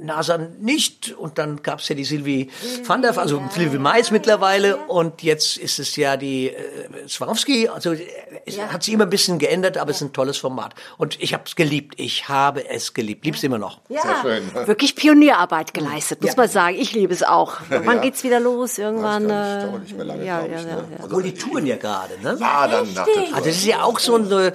Nasan 0.00 0.56
nicht 0.60 1.12
und 1.18 1.36
dann 1.36 1.62
gab's 1.64 1.88
ja 1.88 1.96
die 1.96 2.04
Sylvie 2.04 2.48
van 2.86 3.02
der, 3.02 3.18
also 3.18 3.42
Sylvie 3.50 3.78
Mais 3.78 4.12
mittlerweile 4.12 4.76
und 4.76 5.24
jetzt 5.24 5.56
ist 5.56 5.80
es 5.80 5.96
ja 5.96 6.16
die 6.16 6.50
äh, 6.50 7.08
Swarovski, 7.08 7.68
also 7.68 7.92
äh, 7.92 8.06
es 8.46 8.60
hat 8.60 8.84
sich 8.84 8.94
immer 8.94 9.02
ein 9.02 9.10
bisschen 9.10 9.40
geändert, 9.40 9.78
aber 9.78 9.90
es 9.90 9.96
ist 9.96 10.02
ein 10.02 10.12
tolles 10.12 10.38
Format 10.38 10.76
und 10.96 11.20
ich 11.20 11.34
habe 11.34 11.42
es 11.46 11.56
geliebt, 11.56 11.94
ich 11.98 12.28
habe 12.28 12.68
es 12.68 12.94
geliebt, 12.94 13.24
lieb's 13.24 13.42
immer 13.42 13.58
noch. 13.58 13.80
Ja, 13.88 14.00
schön. 14.22 14.44
wirklich 14.66 14.94
Pionierarbeit 14.94 15.74
geleistet, 15.74 16.22
muss 16.22 16.36
man 16.36 16.48
sagen. 16.48 16.76
Ich 16.78 16.92
liebe 16.92 17.12
es 17.12 17.24
auch. 17.24 17.56
Wann 17.68 17.84
Ja. 17.96 18.02
geht's 18.02 18.22
wieder 18.22 18.38
los? 18.38 18.78
Irgendwann. 18.78 19.28
Ja, 19.28 19.54
äh, 19.56 19.58
ich 19.64 19.68
glaub 19.70 19.80
nicht 19.82 19.96
mehr 19.96 20.04
lange, 20.06 20.24
ja, 20.24 20.45
glaub 20.46 20.58
ja, 20.58 20.60
ich, 20.60 20.66
ja, 20.68 20.76
ne? 20.76 20.88
ja. 20.98 21.04
Obwohl 21.04 21.22
die 21.22 21.34
touren 21.34 21.66
ja 21.66 21.76
gerade, 21.76 22.14
ne? 22.22 22.36
Ah, 22.40 22.66
dann 22.68 22.92
nach 22.94 23.04
der 23.06 23.14
Tour. 23.26 23.34
Also 23.34 23.48
das 23.48 23.56
ist 23.56 23.66
ja 23.66 23.82
auch 23.82 23.98
so 23.98 24.16
ein, 24.16 24.30
äh, 24.30 24.52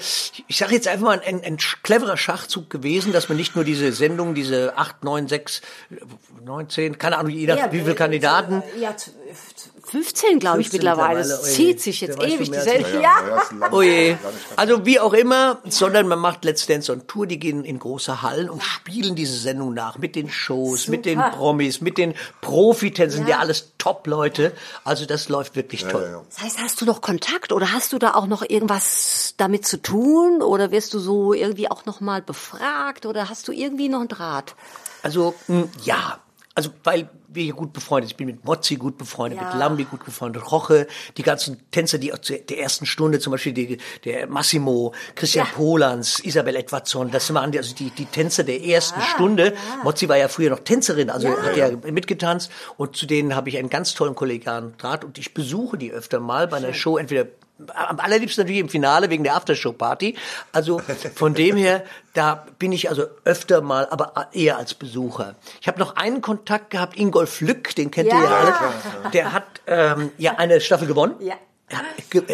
ich 0.48 0.58
sage 0.58 0.74
jetzt 0.74 0.88
einfach 0.88 1.06
mal 1.06 1.22
ein, 1.26 1.44
ein 1.44 1.58
cleverer 1.84 2.18
Schachzug 2.18 2.70
gewesen, 2.70 3.12
dass 3.14 3.30
man 3.30 3.38
nicht 3.38 3.56
nur 3.56 3.64
diese 3.66 3.92
Sendung, 3.92 4.34
diese 4.36 4.78
8, 4.78 5.04
9, 5.04 5.28
6, 5.28 5.62
19, 6.44 6.98
keine 6.98 7.18
Ahnung, 7.18 7.32
je 7.32 7.48
nach 7.48 7.72
wie 7.72 7.80
viele 7.80 7.96
Kandidaten, 7.96 8.64
Ja, 8.80 8.96
z- 8.98 9.14
15, 9.92 10.40
glaube 10.40 10.62
ich, 10.62 10.70
15 10.70 10.78
mittlerweile. 10.80 11.20
oje. 11.20 11.42
zieht 11.44 11.82
sich 11.82 12.00
jetzt 12.00 12.18
ewig, 12.22 12.48
schon 12.48 12.50
mehr 12.56 12.64
diese, 12.64 12.72
als 12.86 12.94
ja. 12.94 13.00
Ja, 13.02 13.42
ja, 13.60 13.72
Oh 13.72 13.82
je. 13.82 14.12
das. 14.14 14.34
Also 14.56 14.86
wie 14.86 15.00
auch 15.00 15.14
immer, 15.14 15.60
sondern 15.68 16.08
man 16.08 16.18
macht 16.20 16.46
Let's 16.46 16.66
Dance 16.66 16.92
on 16.92 17.06
Tour, 17.08 17.28
die 17.28 17.40
gehen 17.40 17.66
in 17.66 17.78
große 17.78 18.22
Hallen 18.22 18.50
und 18.50 18.64
spielen 18.64 19.16
diese 19.16 19.38
Sendung 19.38 19.74
nach 19.74 19.98
mit 19.98 20.16
den 20.16 20.30
Shows, 20.30 20.88
mit 20.88 21.06
den 21.06 21.18
Super. 21.20 21.32
Promis, 21.32 21.82
mit 21.82 21.98
den 21.98 22.14
Profitänzen, 22.40 23.28
ja. 23.28 23.40
alles 23.40 23.74
Top-Leute. 23.78 24.54
Also 24.84 25.06
das 25.06 25.28
läuft 25.28 25.56
wirklich 25.56 25.84
toll. 25.84 26.10
ja. 26.12 26.22
Das 26.30 26.42
heißt, 26.42 26.60
hast 26.60 26.80
du 26.80 26.86
noch 26.86 27.02
Kontakt 27.02 27.52
oder 27.52 27.74
hast 27.74 27.92
du 27.92 28.00
da 28.00 28.14
auch 28.14 28.28
noch 28.28 28.44
irgendwas 28.48 29.34
damit 29.38 29.66
zu 29.68 29.82
tun 29.82 30.42
oder 30.42 30.72
wirst 30.72 30.94
du 30.94 31.00
so 31.00 31.34
irgendwie 31.34 31.70
auch 31.70 31.86
noch 31.86 32.00
mal 32.00 32.22
befragt 32.22 33.06
oder 33.06 33.28
hast 33.30 33.48
du 33.48 33.52
irgendwie 33.52 33.90
noch 33.90 34.00
einen 34.00 34.08
Draht? 34.08 34.56
Also 35.04 35.36
mh, 35.48 35.66
ja, 35.84 36.20
also 36.56 36.70
weil 36.84 37.10
wir 37.34 37.44
hier 37.44 37.54
gut 37.54 37.74
befreundet. 37.74 38.12
Ich 38.12 38.18
bin 38.18 38.28
mit 38.28 38.44
Mozzi 38.46 38.76
gut 38.76 38.98
befreundet, 38.98 39.40
Ja. 39.42 39.48
mit 39.50 39.58
Lambi 39.58 39.84
gut 39.86 40.04
befreundet, 40.06 40.52
Roche, 40.52 40.88
die 41.18 41.24
ganzen 41.24 41.60
Tänzer, 41.72 41.98
die 41.98 42.12
aus 42.14 42.22
der 42.22 42.40
der 42.40 42.60
ersten 42.60 42.86
Stunde, 42.86 43.20
zum 43.20 43.32
Beispiel 43.32 43.54
die, 43.54 43.78
der 44.06 44.28
Massimo, 44.28 44.94
Christian 45.16 45.48
Ja. 45.48 45.54
Polans, 45.56 46.20
Isabel 46.20 46.56
Edwardson, 46.56 47.12
das 47.12 47.34
waren 47.34 47.52
die, 47.52 47.58
also 47.58 47.74
die, 47.76 47.90
die 47.92 48.06
Tänzer 48.06 48.44
der 48.44 48.62
ersten 48.64 49.02
Stunde. 49.02 49.54
Mozzi 49.84 50.10
war 50.10 50.18
ja 50.18 50.28
früher 50.28 50.50
noch 50.50 50.60
Tänzerin, 50.60 51.10
also 51.10 51.30
hat 51.30 51.56
ja 51.58 51.70
mitgetanzt 51.92 52.52
und 52.78 52.96
zu 52.96 53.06
denen 53.06 53.36
habe 53.36 53.50
ich 53.50 53.58
einen 53.58 53.70
ganz 53.70 53.94
tollen 53.94 54.16
kollegialen 54.16 54.76
Draht 54.78 55.04
und 55.06 55.18
ich 55.18 55.34
besuche 55.34 55.78
die 55.78 55.92
öfter 55.92 56.20
mal 56.20 56.48
bei 56.48 56.58
einer 56.58 56.74
Show, 56.74 56.98
entweder 56.98 57.26
am 57.74 58.00
allerliebsten 58.00 58.44
natürlich 58.44 58.62
im 58.62 58.70
Finale 58.70 59.10
wegen 59.10 59.24
der 59.24 59.36
Aftershow-Party. 59.36 60.16
Also 60.52 60.82
von 61.16 61.34
dem 61.34 61.56
her, 61.58 61.84
da 62.14 62.46
bin 62.60 62.72
ich 62.72 62.90
also 62.90 63.06
öfter 63.24 63.62
mal, 63.62 63.88
aber 63.90 64.30
eher 64.34 64.58
als 64.58 64.74
Besucher. 64.74 65.36
Ich 65.62 65.68
habe 65.68 65.80
noch 65.80 65.96
einen 65.96 66.22
Kontakt 66.22 66.70
gehabt, 66.72 66.98
Ingolf 66.98 67.42
Lück, 67.42 67.76
den 67.76 67.92
kennt 67.92 68.08
ihr 68.10 68.16
ja 68.16 68.24
Ja. 68.24 68.38
alle. 69.04 69.12
Der 69.12 69.34
hat 69.34 69.46
ähm, 69.68 70.12
ja 70.18 70.36
eine 70.38 70.62
Staffel 70.62 70.88
gewonnen. 70.88 71.16
Ja. 71.20 71.36
Ja, 71.72 71.80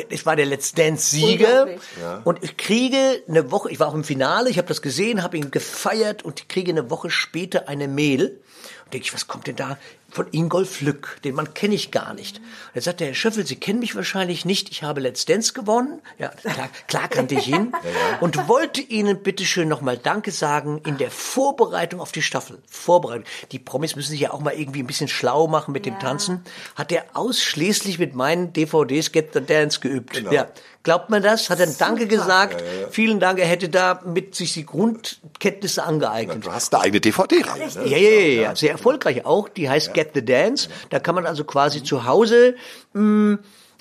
ich 0.09 0.25
war 0.25 0.35
der 0.35 0.47
Let's 0.47 0.73
Dance-Sieger 0.73 1.65
Unglaublich. 1.67 1.79
und 2.23 2.43
ich 2.43 2.57
kriege 2.57 3.21
eine 3.27 3.51
Woche, 3.51 3.69
ich 3.69 3.79
war 3.79 3.87
auch 3.87 3.93
im 3.93 4.03
Finale, 4.03 4.49
ich 4.49 4.57
habe 4.57 4.67
das 4.67 4.81
gesehen, 4.81 5.21
habe 5.21 5.37
ihn 5.37 5.51
gefeiert 5.51 6.25
und 6.25 6.39
ich 6.39 6.47
kriege 6.47 6.71
eine 6.71 6.89
Woche 6.89 7.11
später 7.11 7.69
eine 7.69 7.87
Mail 7.87 8.41
und 8.85 8.93
denke 8.95 9.05
ich, 9.05 9.13
was 9.13 9.27
kommt 9.27 9.45
denn 9.45 9.55
da 9.55 9.77
von 10.17 10.27
Ingolf 10.31 10.81
Lück, 10.81 11.19
den 11.23 11.35
Mann 11.35 11.53
kenne 11.53 11.75
ich 11.75 11.91
gar 11.91 12.15
nicht. 12.15 12.37
Und 12.37 12.43
er 12.73 12.81
sagt, 12.81 13.01
der 13.01 13.07
Herr 13.09 13.13
Schöffel, 13.13 13.45
Sie 13.45 13.55
kennen 13.55 13.77
mich 13.77 13.95
wahrscheinlich 13.95 14.45
nicht, 14.45 14.71
ich 14.71 14.81
habe 14.81 14.99
Let's 14.99 15.25
Dance 15.25 15.53
gewonnen, 15.53 16.01
ja, 16.17 16.29
klar, 16.29 16.69
klar 16.87 17.07
kannte 17.07 17.35
ich 17.35 17.47
ihn 17.47 17.71
und 18.19 18.47
wollte 18.47 18.81
Ihnen 18.81 19.21
bitteschön 19.21 19.67
nochmal 19.67 19.95
Danke 19.95 20.31
sagen 20.31 20.81
in 20.87 20.97
der 20.97 21.11
Vorbereitung 21.11 22.01
auf 22.01 22.11
die 22.11 22.23
Staffel. 22.23 22.57
Vorbereitung. 22.67 23.25
Die 23.51 23.59
Promis 23.59 23.95
müssen 23.95 24.09
sich 24.09 24.21
ja 24.21 24.31
auch 24.33 24.39
mal 24.39 24.55
irgendwie 24.55 24.81
ein 24.81 24.87
bisschen 24.87 25.07
schlau 25.07 25.47
machen 25.47 25.71
mit 25.71 25.85
dem 25.85 25.99
Tanzen. 25.99 26.43
Hat 26.75 26.91
er 26.91 27.05
ausschließlich 27.13 27.99
mit 27.99 28.15
meinen 28.15 28.53
DVDs 28.53 29.11
Get 29.11 29.33
the 29.33 29.41
Dance 29.41 29.81
geübt. 29.81 30.23
Ja. 30.31 30.47
Glaubt 30.87 31.09
man 31.09 31.21
das? 31.21 31.49
Hat 31.49 31.59
er 31.59 31.67
Danke 31.67 32.07
gesagt? 32.07 32.63
Vielen 32.91 33.19
Dank, 33.19 33.39
er 33.39 33.45
hätte 33.45 33.67
da 33.67 33.99
mit 34.05 34.35
sich 34.35 34.53
die 34.53 34.65
Grundkenntnisse 34.65 35.83
angeeignet. 35.83 36.45
Du 36.45 36.49
hast 36.53 36.73
eine 36.73 36.83
eigene 36.83 37.01
DVD-Reihe. 37.01 37.67
Ne? 37.75 37.87
Ja, 37.89 37.97
ja, 37.97 38.09
ja, 38.09 38.41
ja, 38.41 38.55
sehr 38.55 38.71
erfolgreich 38.71 39.25
auch. 39.25 39.49
Die 39.49 39.69
heißt 39.69 39.93
Get 39.93 40.11
the 40.13 40.23
Dance. 40.23 40.69
Da 40.89 40.99
kann 40.99 41.13
man 41.13 41.25
also 41.25 41.43
quasi 41.43 41.83
zu 41.83 42.05
Hause 42.05 42.55
mh, 42.93 43.39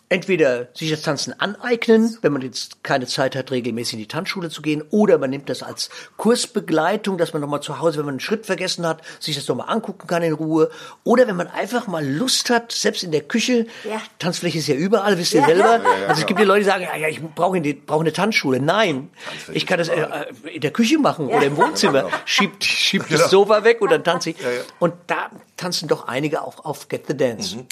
entweder 0.08 0.68
sich 0.72 0.90
das 0.90 1.02
Tanzen 1.02 1.38
aneignen, 1.40 2.16
wenn 2.22 2.32
man 2.32 2.42
jetzt 2.42 2.84
keine 2.84 3.06
Zeit 3.06 3.34
hat, 3.34 3.50
regelmäßig 3.50 3.94
in 3.94 3.98
die 4.00 4.06
Tanzschule 4.08 4.50
zu 4.50 4.62
gehen, 4.62 4.84
oder 4.90 5.18
man 5.18 5.30
nimmt 5.30 5.48
das 5.48 5.62
als 5.62 5.90
Kursbegleitung, 6.16 7.18
dass 7.18 7.32
man 7.32 7.42
nochmal 7.42 7.60
zu 7.62 7.78
Hause, 7.80 7.98
wenn 7.98 8.04
man 8.06 8.12
einen 8.14 8.20
Schritt 8.20 8.46
vergessen 8.46 8.86
hat, 8.86 9.02
sich 9.18 9.34
das 9.34 9.48
nochmal 9.48 9.68
angucken 9.68 10.06
kann 10.06 10.22
in 10.22 10.32
Ruhe. 10.32 10.70
Oder 11.02 11.26
wenn 11.26 11.36
man 11.36 11.48
einfach 11.48 11.86
mal 11.86 12.06
Lust 12.06 12.50
hat, 12.50 12.70
selbst 12.72 13.02
in 13.02 13.10
der 13.10 13.22
Küche, 13.22 13.66
Ja. 13.84 14.00
Tanzfläche 14.18 14.58
ist 14.58 14.68
ja 14.68 14.74
überall, 14.76 15.18
wisst 15.18 15.34
ihr 15.34 15.40
Ja. 15.40 15.46
selber. 15.46 15.80
Ja, 15.82 16.06
also 16.08 16.20
es 16.20 16.26
gibt 16.26 16.38
ja 16.38 16.46
Leute, 16.46 16.60
die 16.60 16.66
sagen, 16.66 16.82
ja, 16.84 16.96
ja 16.96 17.08
ich 17.08 17.20
brauche 17.22 17.56
eine, 17.56 17.74
brauche 17.74 18.02
eine 18.02 18.12
Tanzschule. 18.12 18.60
Nein, 18.60 19.10
ich 19.52 19.66
kann 19.66 19.78
das 19.78 19.88
äh, 19.88 20.00
äh, 20.00 20.54
in 20.54 20.60
der 20.60 20.70
Küche 20.70 20.98
machen 20.98 21.26
oder 21.28 21.42
im 21.46 21.56
Wohnzimmer. 21.56 22.08
Schiebt, 22.24 22.62
schiebt 22.64 23.10
das 23.12 23.30
Sofa 23.30 23.64
weg 23.64 23.80
und 23.80 23.90
dann 23.90 24.04
tanze 24.04 24.30
ich. 24.30 24.36
Und 24.78 24.94
da 25.06 25.30
tanzen 25.56 25.88
doch 25.88 26.06
einige 26.06 26.42
auch 26.42 26.64
auf 26.64 26.88
Get 26.88 27.06
the 27.08 27.16
Dance. 27.16 27.64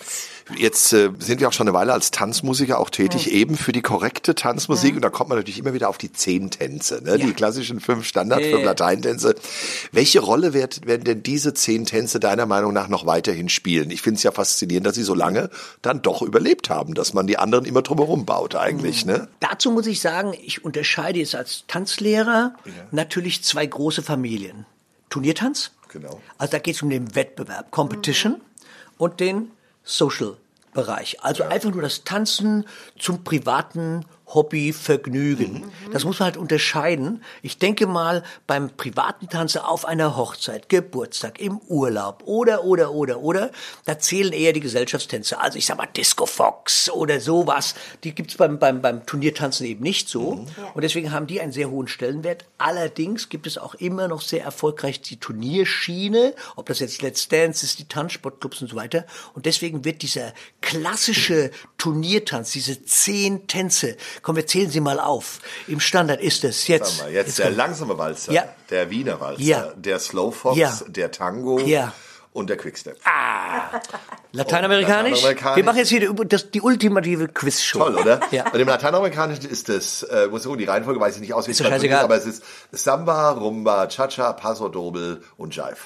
Jetzt 0.56 0.92
äh, 0.92 1.10
sind 1.18 1.40
wir 1.40 1.48
auch 1.48 1.52
schon 1.52 1.68
eine 1.68 1.76
Weile 1.76 1.92
als 1.92 2.10
Tanzmusiker 2.10 2.78
auch 2.78 2.90
tätig, 2.90 3.30
eben 3.32 3.56
für 3.56 3.72
die 3.72 3.82
korrekte 3.82 4.34
Tanzmusik. 4.34 4.96
Und 4.96 5.02
da 5.02 5.10
kommt 5.10 5.28
man 5.28 5.38
natürlich 5.38 5.58
immer 5.58 5.74
wieder 5.74 5.88
auf 5.88 5.98
die 5.98 6.12
zehn 6.12 6.50
Tänze, 6.50 7.02
ne? 7.02 7.18
die 7.18 7.32
klassischen 7.32 7.80
fünf 7.80 8.06
Standard 8.06 8.40
Ja, 8.40 8.50
für 8.50 8.58
ja. 8.58 8.64
Lateintänze. 8.64 9.34
Welche 9.92 10.20
Rolle 10.20 10.54
wird, 10.54 10.86
werden 10.86 11.04
denn 11.04 11.22
diese 11.22 11.54
zehn 11.54 11.86
Tänze 11.86 12.20
deiner 12.20 12.46
Meinung 12.46 12.72
nach 12.72 12.88
noch 12.88 13.06
weiterhin 13.06 13.48
spielen? 13.48 13.90
Ich 13.90 14.02
finde 14.02 14.18
es 14.18 14.22
ja 14.22 14.32
faszinierend, 14.32 14.86
dass 14.86 14.94
sie 14.94 15.02
so 15.02 15.14
lange 15.14 15.50
dann 15.82 16.02
doch 16.02 16.22
überlebt 16.22 16.70
haben, 16.70 16.94
dass 16.94 17.14
man 17.14 17.26
die 17.26 17.38
anderen 17.38 17.64
immer 17.64 17.82
drumherum 17.82 18.24
baut 18.24 18.54
eigentlich. 18.54 19.04
Ne? 19.04 19.28
Dazu 19.40 19.70
muss 19.70 19.86
ich 19.86 20.00
sagen, 20.00 20.34
ich 20.42 20.64
unterscheide 20.64 21.18
jetzt 21.18 21.34
als 21.34 21.64
Tanzlehrer 21.68 22.54
natürlich 22.90 23.42
zwei 23.44 23.66
große 23.66 24.02
Familien. 24.02 24.66
Turniertanz. 25.10 25.70
Genau. 25.94 26.20
Also 26.38 26.50
da 26.50 26.58
geht 26.58 26.74
es 26.74 26.82
um 26.82 26.90
den 26.90 27.14
Wettbewerb, 27.14 27.70
Competition 27.70 28.40
und 28.98 29.20
den 29.20 29.52
Social-Bereich. 29.84 31.22
Also 31.22 31.44
einfach 31.44 31.70
nur 31.70 31.82
das 31.82 32.02
Tanzen 32.02 32.66
zum 32.98 33.22
privaten 33.22 34.04
Hobby, 34.34 34.72
Vergnügen. 34.72 35.70
Das 35.92 36.04
muss 36.04 36.18
man 36.18 36.26
halt 36.26 36.36
unterscheiden. 36.36 37.22
Ich 37.42 37.58
denke 37.58 37.86
mal, 37.86 38.24
beim 38.46 38.70
privaten 38.70 39.28
Tanzen 39.28 39.60
auf 39.60 39.84
einer 39.84 40.16
Hochzeit, 40.16 40.68
Geburtstag, 40.68 41.40
im 41.40 41.58
Urlaub 41.68 42.22
oder, 42.26 42.64
oder, 42.64 42.92
oder, 42.92 43.20
oder, 43.20 43.50
da 43.84 43.98
zählen 43.98 44.32
eher 44.32 44.52
die 44.52 44.60
Gesellschaftstänze. 44.60 45.40
Also 45.40 45.58
ich 45.58 45.66
sag 45.66 45.78
mal 45.78 45.86
Disco 45.86 46.26
Fox 46.26 46.90
oder 46.90 47.20
sowas. 47.20 47.74
Die 48.02 48.14
gibt's 48.14 48.36
beim, 48.36 48.58
beim, 48.58 48.82
beim 48.82 49.06
Turniertanzen 49.06 49.66
eben 49.66 49.82
nicht 49.82 50.08
so. 50.08 50.46
Und 50.74 50.82
deswegen 50.82 51.12
haben 51.12 51.26
die 51.26 51.40
einen 51.40 51.52
sehr 51.52 51.70
hohen 51.70 51.88
Stellenwert. 51.88 52.44
Allerdings 52.58 53.28
gibt 53.28 53.46
es 53.46 53.56
auch 53.56 53.74
immer 53.74 54.08
noch 54.08 54.20
sehr 54.20 54.42
erfolgreich 54.42 55.00
die 55.00 55.18
Turnierschiene, 55.18 56.34
ob 56.56 56.66
das 56.66 56.80
jetzt 56.80 57.02
Let's 57.02 57.28
Dance 57.28 57.64
ist, 57.64 57.78
die 57.78 57.86
Tanzsportclubs 57.86 58.62
und 58.62 58.68
so 58.68 58.76
weiter. 58.76 59.06
Und 59.34 59.46
deswegen 59.46 59.84
wird 59.84 60.02
dieser 60.02 60.32
klassische 60.60 61.50
Turniertanz, 61.78 62.52
diese 62.52 62.84
zehn 62.84 63.46
Tänze, 63.46 63.96
komm, 64.24 64.34
wir 64.36 64.46
zählen 64.46 64.70
sie 64.70 64.80
mal 64.80 64.98
auf. 64.98 65.38
Im 65.68 65.78
Standard 65.78 66.20
ist 66.20 66.42
es 66.42 66.66
jetzt. 66.66 67.02
Mal, 67.02 67.12
jetzt 67.12 67.38
der 67.38 67.46
kommt- 67.46 67.56
langsame 67.58 67.96
Walzer, 67.98 68.32
Ja. 68.32 68.44
der 68.70 68.90
Wiener 68.90 69.20
Walzer, 69.20 69.42
Ja. 69.42 69.72
der 69.76 69.98
Slowfox, 70.00 70.56
Ja. 70.58 70.76
der 70.88 71.12
Tango 71.12 71.60
Ja. 71.60 71.92
und 72.32 72.50
der 72.50 72.56
Quickstep. 72.56 72.98
Lateinamerikanisch? 74.32 75.22
Lateinamerikanisch. 75.22 75.56
Wir 75.56 75.64
machen 75.64 75.76
jetzt 75.78 75.88
hier 75.90 76.00
die, 76.12 76.28
das, 76.28 76.50
die 76.50 76.60
ultimative 76.60 77.28
Quizshow. 77.28 77.78
Toll, 77.78 77.94
oder? 77.96 78.20
Ja. 78.32 78.50
Und 78.50 78.58
im 78.58 78.66
Lateinamerikanischen 78.66 79.48
ist 79.48 79.68
das, 79.68 80.02
äh, 80.04 80.26
muss 80.28 80.44
ich, 80.44 80.56
die 80.56 80.64
Reihenfolge 80.64 80.98
weiß 80.98 81.14
ich 81.16 81.20
nicht 81.20 81.34
aus, 81.34 81.46
uns 81.46 81.58
scheißegal. 81.58 82.02
aber 82.04 82.16
es 82.16 82.24
ist 82.26 82.42
Samba, 82.72 83.30
Rumba, 83.32 83.86
Cha-Cha, 83.86 84.32
Paso 84.32 84.68
Doble 84.68 85.22
und 85.36 85.54
Jive. 85.54 85.76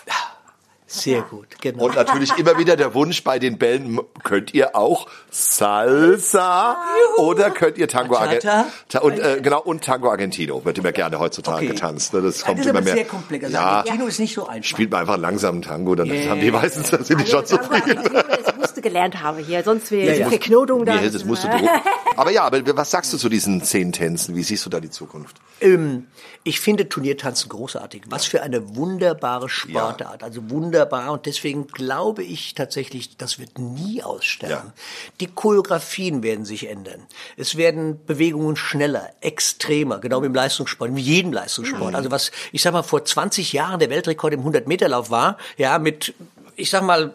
Sehr 0.90 1.20
gut, 1.20 1.48
genau. 1.61 1.85
Und 1.85 1.96
natürlich 1.96 2.33
immer 2.38 2.57
wieder 2.57 2.74
der 2.74 2.94
Wunsch 2.94 3.22
bei 3.22 3.38
den 3.38 3.59
Bällen, 3.59 4.01
könnt 4.24 4.55
ihr 4.55 4.74
auch 4.74 5.07
Salsa 5.31 6.77
oder 7.18 7.51
könnt 7.51 7.77
ihr 7.77 7.88
Tango? 7.88 8.16
Argentino? 8.16 8.64
Und, 9.03 9.18
äh, 9.18 9.40
genau, 9.42 9.61
und 9.61 9.85
Tango 9.85 10.11
Argentino 10.11 10.64
wird 10.64 10.79
immer 10.79 10.92
gerne 10.92 11.18
heutzutage 11.18 11.59
Okay. 11.59 11.66
getanzt. 11.68 12.14
Ne? 12.14 12.22
Das 12.22 12.40
Ja, 12.40 12.46
kommt 12.46 12.59
das 12.61 12.66
ist 12.66 12.70
immer 12.70 12.79
aber 12.79 12.85
mehr. 12.87 12.94
sehr 12.94 13.05
komplex. 13.05 13.44
Also 13.44 13.55
ja, 13.57 13.62
Argentino 13.66 14.07
ist 14.07 14.18
nicht 14.18 14.35
so 14.35 14.46
einfach. 14.46 14.64
spielt 14.68 14.90
man 14.90 15.01
einfach 15.01 15.14
einen 15.14 15.22
langsamen 15.22 15.61
Tango, 15.62 15.94
dann 15.94 16.09
Yeah. 16.09 16.31
haben 16.31 16.40
die 16.40 16.51
meistens, 16.51 16.90
dann 16.90 17.05
sind 17.05 17.20
die 17.20 17.27
schon 17.27 17.44
Tango 17.44 17.64
zufrieden. 17.64 18.03
Das 18.44 18.57
musste 18.57 18.81
gelernt 18.81 19.22
haben 19.22 19.38
hier, 19.44 19.62
sonst 19.62 19.90
wäre 19.90 20.12
Ja, 20.14 20.20
ja. 20.20 20.29
viel 20.31 20.38
Knotung 20.38 20.87
da. 20.87 20.94
Nee, 20.96 21.11
das 21.11 21.24
musst 21.24 21.44
du. 21.44 21.48
Aber 22.16 22.33
ja, 22.33 22.42
aber 22.42 22.77
was 22.77 22.90
sagst 22.90 23.12
du 23.12 23.16
zu 23.16 23.29
diesen 23.29 23.62
zehn 23.62 23.92
Tänzen? 23.92 24.35
Wie 24.35 24.42
siehst 24.42 24.66
du 24.66 24.70
da 24.70 24.81
die 24.81 24.90
Zukunft? 24.90 25.37
Ähm, 25.61 26.09
ich 26.42 26.59
finde 26.59 26.88
Turniertanzen 26.88 27.48
großartig. 27.48 28.03
Was 28.11 28.24
für 28.27 28.42
eine 28.42 28.74
wunderbare 28.74 29.48
Sportart. 29.48 30.24
Also 30.24 30.51
wunderbar 30.51 30.77
wunderbar 30.78 31.12
und 31.12 31.26
deswegen 31.26 31.66
glaube 31.66 32.22
ich 32.22 32.54
tatsächlich, 32.54 33.16
das 33.16 33.38
wird 33.38 33.58
nie 33.58 34.02
aussterben. 34.02 34.68
Ja. 34.68 34.72
Die 35.20 35.26
Choreografien 35.26 36.22
werden 36.22 36.44
sich 36.44 36.68
ändern. 36.68 37.06
Es 37.36 37.56
werden 37.56 38.04
Bewegungen 38.06 38.56
schneller, 38.56 39.10
extremer, 39.20 39.98
genau 39.98 40.22
wie 40.22 40.26
im 40.26 40.34
Leistungssport, 40.34 40.94
wie 40.94 41.00
jedem 41.00 41.32
Leistungssport. 41.32 41.90
Mhm. 41.90 41.96
Also 41.96 42.10
was, 42.10 42.30
ich 42.52 42.62
sag 42.62 42.72
mal, 42.72 42.82
vor 42.82 43.04
20 43.04 43.52
Jahren 43.52 43.80
der 43.80 43.90
Weltrekord 43.90 44.34
im 44.34 44.44
100-Meter-Lauf 44.44 45.10
war, 45.10 45.36
ja, 45.56 45.78
mit, 45.78 46.14
ich 46.54 46.70
sag 46.70 46.84
mal, 46.84 47.12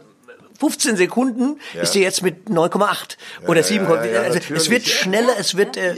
15 0.64 0.96
Sekunden 0.96 1.60
ja. 1.74 1.82
ist 1.82 1.92
die 1.92 2.00
jetzt 2.00 2.24
mit 2.24 2.48
9,8 2.48 3.18
ja, 3.42 3.50
oder 3.50 3.64
7. 3.64 3.86
Ja, 3.86 4.22
also 4.22 4.40
es 4.54 4.70
wird 4.70 4.86
schneller, 4.86 5.34
es 5.38 5.58
wird, 5.58 5.76
äh, 5.76 5.94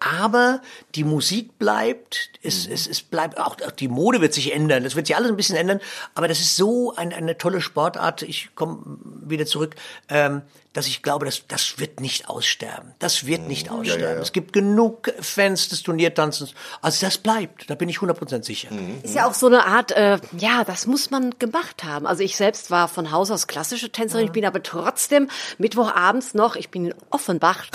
aber 0.00 0.60
die 0.94 1.02
Musik 1.04 1.58
bleibt, 1.58 2.28
es, 2.42 2.66
mhm. 2.66 2.74
es, 2.74 2.86
es 2.86 3.00
bleibt 3.00 3.38
auch, 3.38 3.56
auch 3.66 3.70
die 3.70 3.88
Mode 3.88 4.20
wird 4.20 4.34
sich 4.34 4.52
ändern, 4.52 4.84
es 4.84 4.96
wird 4.96 5.06
sich 5.06 5.16
alles 5.16 5.30
ein 5.30 5.36
bisschen 5.36 5.56
ändern, 5.56 5.80
aber 6.14 6.28
das 6.28 6.40
ist 6.40 6.56
so 6.56 6.94
ein, 6.94 7.14
eine 7.14 7.38
tolle 7.38 7.62
Sportart. 7.62 8.20
Ich 8.20 8.50
komme 8.54 8.80
wieder 9.24 9.46
zurück. 9.46 9.76
Ähm, 10.10 10.42
dass 10.76 10.86
ich 10.86 11.02
glaube, 11.02 11.24
das, 11.24 11.42
das 11.48 11.78
wird 11.78 12.00
nicht 12.00 12.28
aussterben. 12.28 12.92
Das 12.98 13.24
wird 13.24 13.48
nicht 13.48 13.70
aussterben. 13.70 14.02
Ja, 14.02 14.10
ja, 14.10 14.14
ja. 14.16 14.20
Es 14.20 14.32
gibt 14.32 14.52
genug 14.52 15.10
Fans 15.20 15.68
des 15.68 15.82
Turniertanzens. 15.82 16.52
Also 16.82 17.06
das 17.06 17.16
bleibt, 17.16 17.70
da 17.70 17.74
bin 17.74 17.88
ich 17.88 17.98
100% 17.98 18.44
sicher. 18.44 18.70
Mhm. 18.70 19.00
Ist 19.02 19.14
ja 19.14 19.26
auch 19.26 19.32
so 19.32 19.46
eine 19.46 19.64
Art, 19.64 19.92
äh, 19.92 20.18
ja, 20.36 20.64
das 20.64 20.86
muss 20.86 21.10
man 21.10 21.34
gemacht 21.38 21.82
haben. 21.82 22.06
Also 22.06 22.22
ich 22.22 22.36
selbst 22.36 22.70
war 22.70 22.88
von 22.88 23.10
Haus 23.10 23.30
aus 23.30 23.46
klassische 23.46 23.90
Tänzerin, 23.90 24.26
ich 24.26 24.32
bin 24.32 24.44
aber 24.44 24.62
trotzdem 24.62 25.30
Mittwochabends 25.56 26.34
noch, 26.34 26.56
ich 26.56 26.68
bin 26.68 26.86
in 26.86 26.94
Offenbach. 27.10 27.68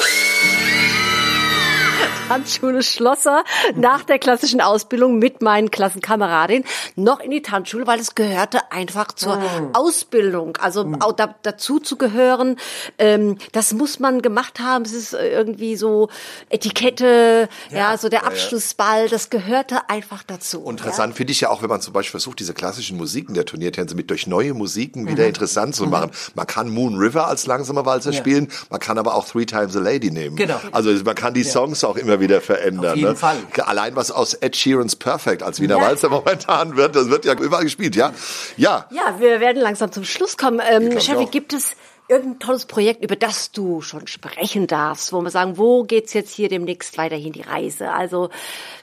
Tanzschule 2.28 2.84
Schlosser 2.84 3.44
nach 3.76 4.04
der 4.04 4.20
klassischen 4.20 4.62
Ausbildung 4.62 5.20
mit 5.20 5.42
meinen 5.42 5.72
Klassenkameradinnen 5.72 6.66
noch 6.96 7.20
in 7.20 7.32
die 7.32 7.42
Tanzschule, 7.42 7.88
weil 7.88 8.00
es 8.00 8.16
gehörte 8.16 8.72
einfach 8.72 9.12
zur 9.12 9.38
mm. 9.38 9.70
Ausbildung. 9.74 10.58
Also 10.58 10.86
mm. 10.86 11.02
auch 11.02 11.14
da, 11.14 11.36
dazu 11.42 11.80
zu 11.80 11.98
gehören, 11.98 12.58
ähm, 12.98 13.38
das 13.52 13.74
muss 13.74 14.00
man 14.00 14.22
gemacht 14.22 14.60
haben. 14.60 14.86
Es 14.86 14.94
ist 14.94 15.14
irgendwie 15.14 15.76
so 15.76 16.10
Etikette, 16.50 17.50
ja, 17.70 17.78
ja 17.78 17.98
so 17.98 18.10
der 18.10 18.26
Abschlussball, 18.26 19.10
das 19.10 19.30
gehörte 19.30 19.90
einfach 19.90 20.24
dazu. 20.24 20.64
Interessant 20.70 21.14
ja? 21.14 21.18
finde 21.18 21.32
ich 21.32 21.42
ja 21.42 21.50
auch, 21.50 21.62
wenn 21.62 21.70
man 21.70 21.82
zum 21.82 21.94
Beispiel 21.94 22.12
versucht, 22.12 22.40
diese 22.40 22.54
klassischen 22.54 22.98
Musiken 22.98 23.34
der 23.34 23.46
Turniertänze 23.46 23.96
mit 23.96 24.10
durch 24.10 24.28
neue 24.28 24.54
Musiken 24.54 25.08
wieder 25.08 25.24
mhm. 25.24 25.30
interessant 25.30 25.76
zu 25.76 25.86
machen. 25.88 26.12
Mhm. 26.12 26.32
Man 26.36 26.48
kann 26.48 26.70
Moon 26.70 26.98
River 26.98 27.28
als 27.28 27.46
langsamer 27.46 27.86
Walzer 27.86 28.12
ja. 28.12 28.18
spielen, 28.18 28.48
man 28.70 28.80
kann 28.80 28.98
aber 28.98 29.16
auch 29.16 29.28
Three 29.28 29.46
Times 29.46 29.76
a 29.76 29.80
Lady 29.80 30.12
nehmen. 30.12 30.36
Genau. 30.36 30.60
Also 30.72 30.92
man 31.04 31.16
kann 31.16 31.34
die 31.34 31.44
Songs 31.44 31.84
auch 31.84 31.91
immer 31.96 32.20
wieder 32.20 32.42
verändern. 32.42 32.92
Auf 32.92 32.96
jeden 32.96 33.10
ne? 33.10 33.16
Fall. 33.16 33.38
Allein 33.66 33.96
was 33.96 34.12
aus 34.12 34.34
Ed 34.34 34.56
Sheeran's 34.56 34.96
Perfect 34.96 35.44
als 35.44 35.60
Wiener 35.60 35.78
ja. 35.78 35.82
Walzer 35.84 36.10
momentan 36.10 36.76
wird, 36.76 36.96
das 36.96 37.10
wird 37.10 37.26
ja 37.26 37.34
überall 37.34 37.64
gespielt, 37.64 37.96
ja? 37.96 38.12
Ja. 38.58 38.88
Ja, 38.92 39.20
wir 39.20 39.40
werden 39.40 39.62
langsam 39.62 39.92
zum 39.92 40.04
Schluss 40.04 40.38
kommen. 40.38 40.62
Ähm, 40.68 40.98
Chevy, 41.00 41.26
gibt 41.26 41.54
es 41.54 41.76
irgendein 42.12 42.40
tolles 42.40 42.66
Projekt, 42.66 43.04
über 43.04 43.16
das 43.16 43.52
du 43.52 43.82
schon 43.82 44.06
sprechen 44.06 44.68
darfst, 44.68 45.14
wo 45.14 45.22
wir 45.22 45.30
sagen, 45.30 45.58
wo 45.58 45.84
geht's 45.84 46.12
jetzt 46.14 46.34
hier 46.34 46.50
demnächst 46.50 46.98
weiterhin 46.98 47.32
die 47.32 47.42
Reise? 47.42 47.90
Also 47.90 48.30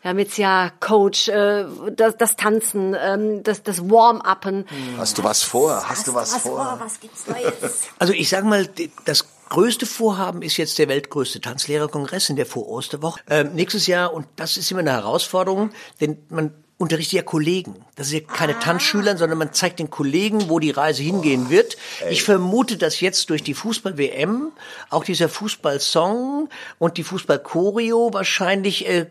wir 0.01 0.09
haben 0.09 0.18
jetzt 0.18 0.38
ja 0.38 0.73
Coach, 0.81 1.29
äh, 1.29 1.66
das, 1.94 2.16
das 2.16 2.37
Tanzen, 2.37 2.97
ähm, 2.99 3.42
das, 3.42 3.62
das 3.62 3.90
Warm-Upen. 3.90 4.66
Hast 4.97 5.18
du 5.18 5.25
was 5.25 5.42
vor? 5.42 5.77
Hast, 5.77 5.90
Hast 5.90 6.09
du 6.09 6.14
was, 6.14 6.35
was 6.35 6.42
vor? 6.42 6.57
vor? 6.57 6.81
Was 6.81 7.01
gibt's 7.01 7.27
Neues? 7.27 7.88
Also 7.99 8.14
ich 8.14 8.31
sag 8.31 8.44
mal, 8.44 8.66
das 9.05 9.27
größte 9.49 9.87
Vorhaben 9.87 10.43
ist 10.43 10.57
jetzt 10.57 10.79
der 10.79 10.89
weltgrößte 10.89 11.41
Tanzlehrerkongress 11.41 12.31
in 12.31 12.37
der 12.37 12.47
Vor-Osterwoche 12.47 13.21
ähm, 13.29 13.55
nächstes 13.55 13.87
Jahr. 13.87 14.13
Und 14.13 14.27
das 14.37 14.57
ist 14.57 14.71
immer 14.71 14.81
eine 14.81 14.93
Herausforderung, 14.93 15.71
denn 16.01 16.19
man 16.29 16.53
unterrichtet 16.79 17.12
ja 17.14 17.23
Kollegen. 17.23 17.75
Das 17.97 18.07
ist 18.07 18.12
ja 18.12 18.21
keine 18.21 18.55
ah. 18.55 18.61
Tanzschüler, 18.61 19.17
sondern 19.17 19.37
man 19.37 19.53
zeigt 19.53 19.81
den 19.81 19.91
Kollegen, 19.91 20.49
wo 20.49 20.61
die 20.61 20.71
Reise 20.71 21.03
hingehen 21.03 21.51
wird. 21.51 21.77
Ey. 22.01 22.12
Ich 22.12 22.23
vermute, 22.23 22.77
dass 22.77 23.01
jetzt 23.01 23.31
durch 23.31 23.43
die 23.43 23.55
Fußball-WM 23.55 24.53
auch 24.88 25.03
dieser 25.03 25.29
Fußball-Song 25.29 26.49
und 26.79 26.97
die 26.97 27.03
Fußball-Choreo 27.03 28.12
wahrscheinlich 28.12 28.87
äh, 28.87 29.01
äh, 29.01 29.07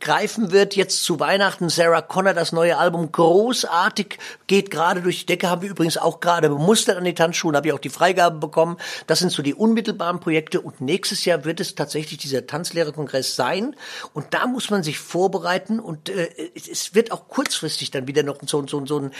greifen 0.00 0.50
wird. 0.50 0.74
Jetzt 0.74 1.04
zu 1.04 1.20
Weihnachten 1.20 1.68
Sarah 1.68 2.02
Connor, 2.02 2.34
das 2.34 2.50
neue 2.50 2.76
Album, 2.76 3.12
großartig, 3.12 4.18
geht 4.48 4.72
gerade 4.72 5.00
durch 5.00 5.20
die 5.20 5.26
Decke, 5.26 5.48
haben 5.48 5.62
wir 5.62 5.70
übrigens 5.70 5.96
auch 5.96 6.18
gerade 6.18 6.48
bemustert 6.48 6.98
an 6.98 7.04
die 7.04 7.14
Tanzschulen, 7.14 7.56
habe 7.56 7.68
ich 7.68 7.72
auch 7.72 7.78
die 7.78 7.88
Freigabe 7.88 8.38
bekommen. 8.38 8.78
Das 9.06 9.20
sind 9.20 9.30
so 9.30 9.44
die 9.44 9.54
unmittelbaren 9.54 10.18
Projekte 10.18 10.60
und 10.60 10.80
nächstes 10.80 11.24
Jahr 11.24 11.44
wird 11.44 11.60
es 11.60 11.76
tatsächlich 11.76 12.18
dieser 12.18 12.48
Tanzlehrerkongress 12.48 13.36
sein 13.36 13.76
und 14.12 14.34
da 14.34 14.48
muss 14.48 14.70
man 14.70 14.82
sich 14.82 14.98
vorbereiten 14.98 15.78
und 15.78 16.08
äh, 16.08 16.30
es 16.56 16.79
es 16.80 16.94
wird 16.94 17.12
auch 17.12 17.28
kurzfristig 17.28 17.90
dann 17.90 18.06
wieder 18.06 18.22
noch 18.22 18.38
so, 18.46 18.66
so, 18.66 18.84
so 18.86 18.98
ein 18.98 19.10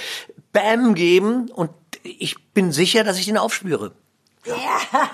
Bam 0.53 0.95
geben 0.95 1.51
und 1.51 1.71
ich 2.03 2.37
bin 2.53 2.73
sicher, 2.73 3.05
dass 3.05 3.19
ich 3.19 3.27
den 3.27 3.39
aufspüre. 3.39 3.93
Ja. 4.47 4.55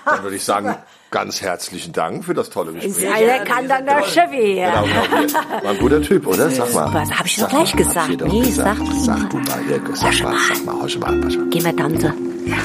Dann 0.05 0.23
würde 0.23 0.37
ich 0.37 0.45
sagen, 0.45 0.77
ganz 1.11 1.43
herzlichen 1.43 1.93
Dank 1.93 2.25
für 2.25 2.35
das 2.35 2.49
tolle 2.49 2.73
Gespräch. 2.73 3.03
Ja, 3.03 3.19
der 3.19 3.45
kann 3.45 3.69
dann 3.69 3.85
der 3.85 4.03
Chevy. 4.03 4.55
Genau, 4.55 4.85
genau. 4.85 5.35
War 5.65 5.71
ein 5.73 5.79
guter 5.79 6.01
Typ, 6.01 6.27
oder? 6.27 6.49
Sag 6.51 6.73
mal. 6.73 6.95
Was 6.95 7.11
habe 7.11 7.27
ich 7.27 7.37
doch 7.37 7.49
gleich 7.49 7.75
mal, 7.75 7.85
gesagt? 7.85 8.21
Nee, 8.21 8.41
gesagt. 8.43 8.81
sag 9.01 9.31
du 9.31 9.39
mal. 9.39 9.61
Sag 9.95 10.23
mal, 10.23 10.37
sag 10.49 10.65
mal, 10.65 10.89
sag 10.89 11.01
mal. 11.01 11.47
Geh 11.51 11.61
mal 11.61 11.75
tanzen. 11.75 12.47
Ja. 12.47 12.57